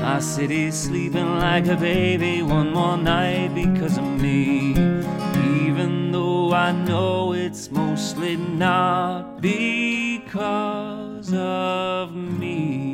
My 0.02 0.20
city's 0.20 0.74
sleeping 0.74 1.38
like 1.38 1.68
a 1.68 1.76
baby 1.76 2.42
one 2.42 2.74
more 2.74 2.98
night 2.98 3.54
because 3.54 4.00
of 4.00 4.06
me. 4.20 4.72
Even 5.68 6.12
though 6.12 6.54
I 6.54 6.72
know 6.72 7.34
it's 7.34 7.70
mostly 7.70 8.36
not 8.36 9.42
because 9.42 11.32
of 11.36 12.16
me. 12.16 12.91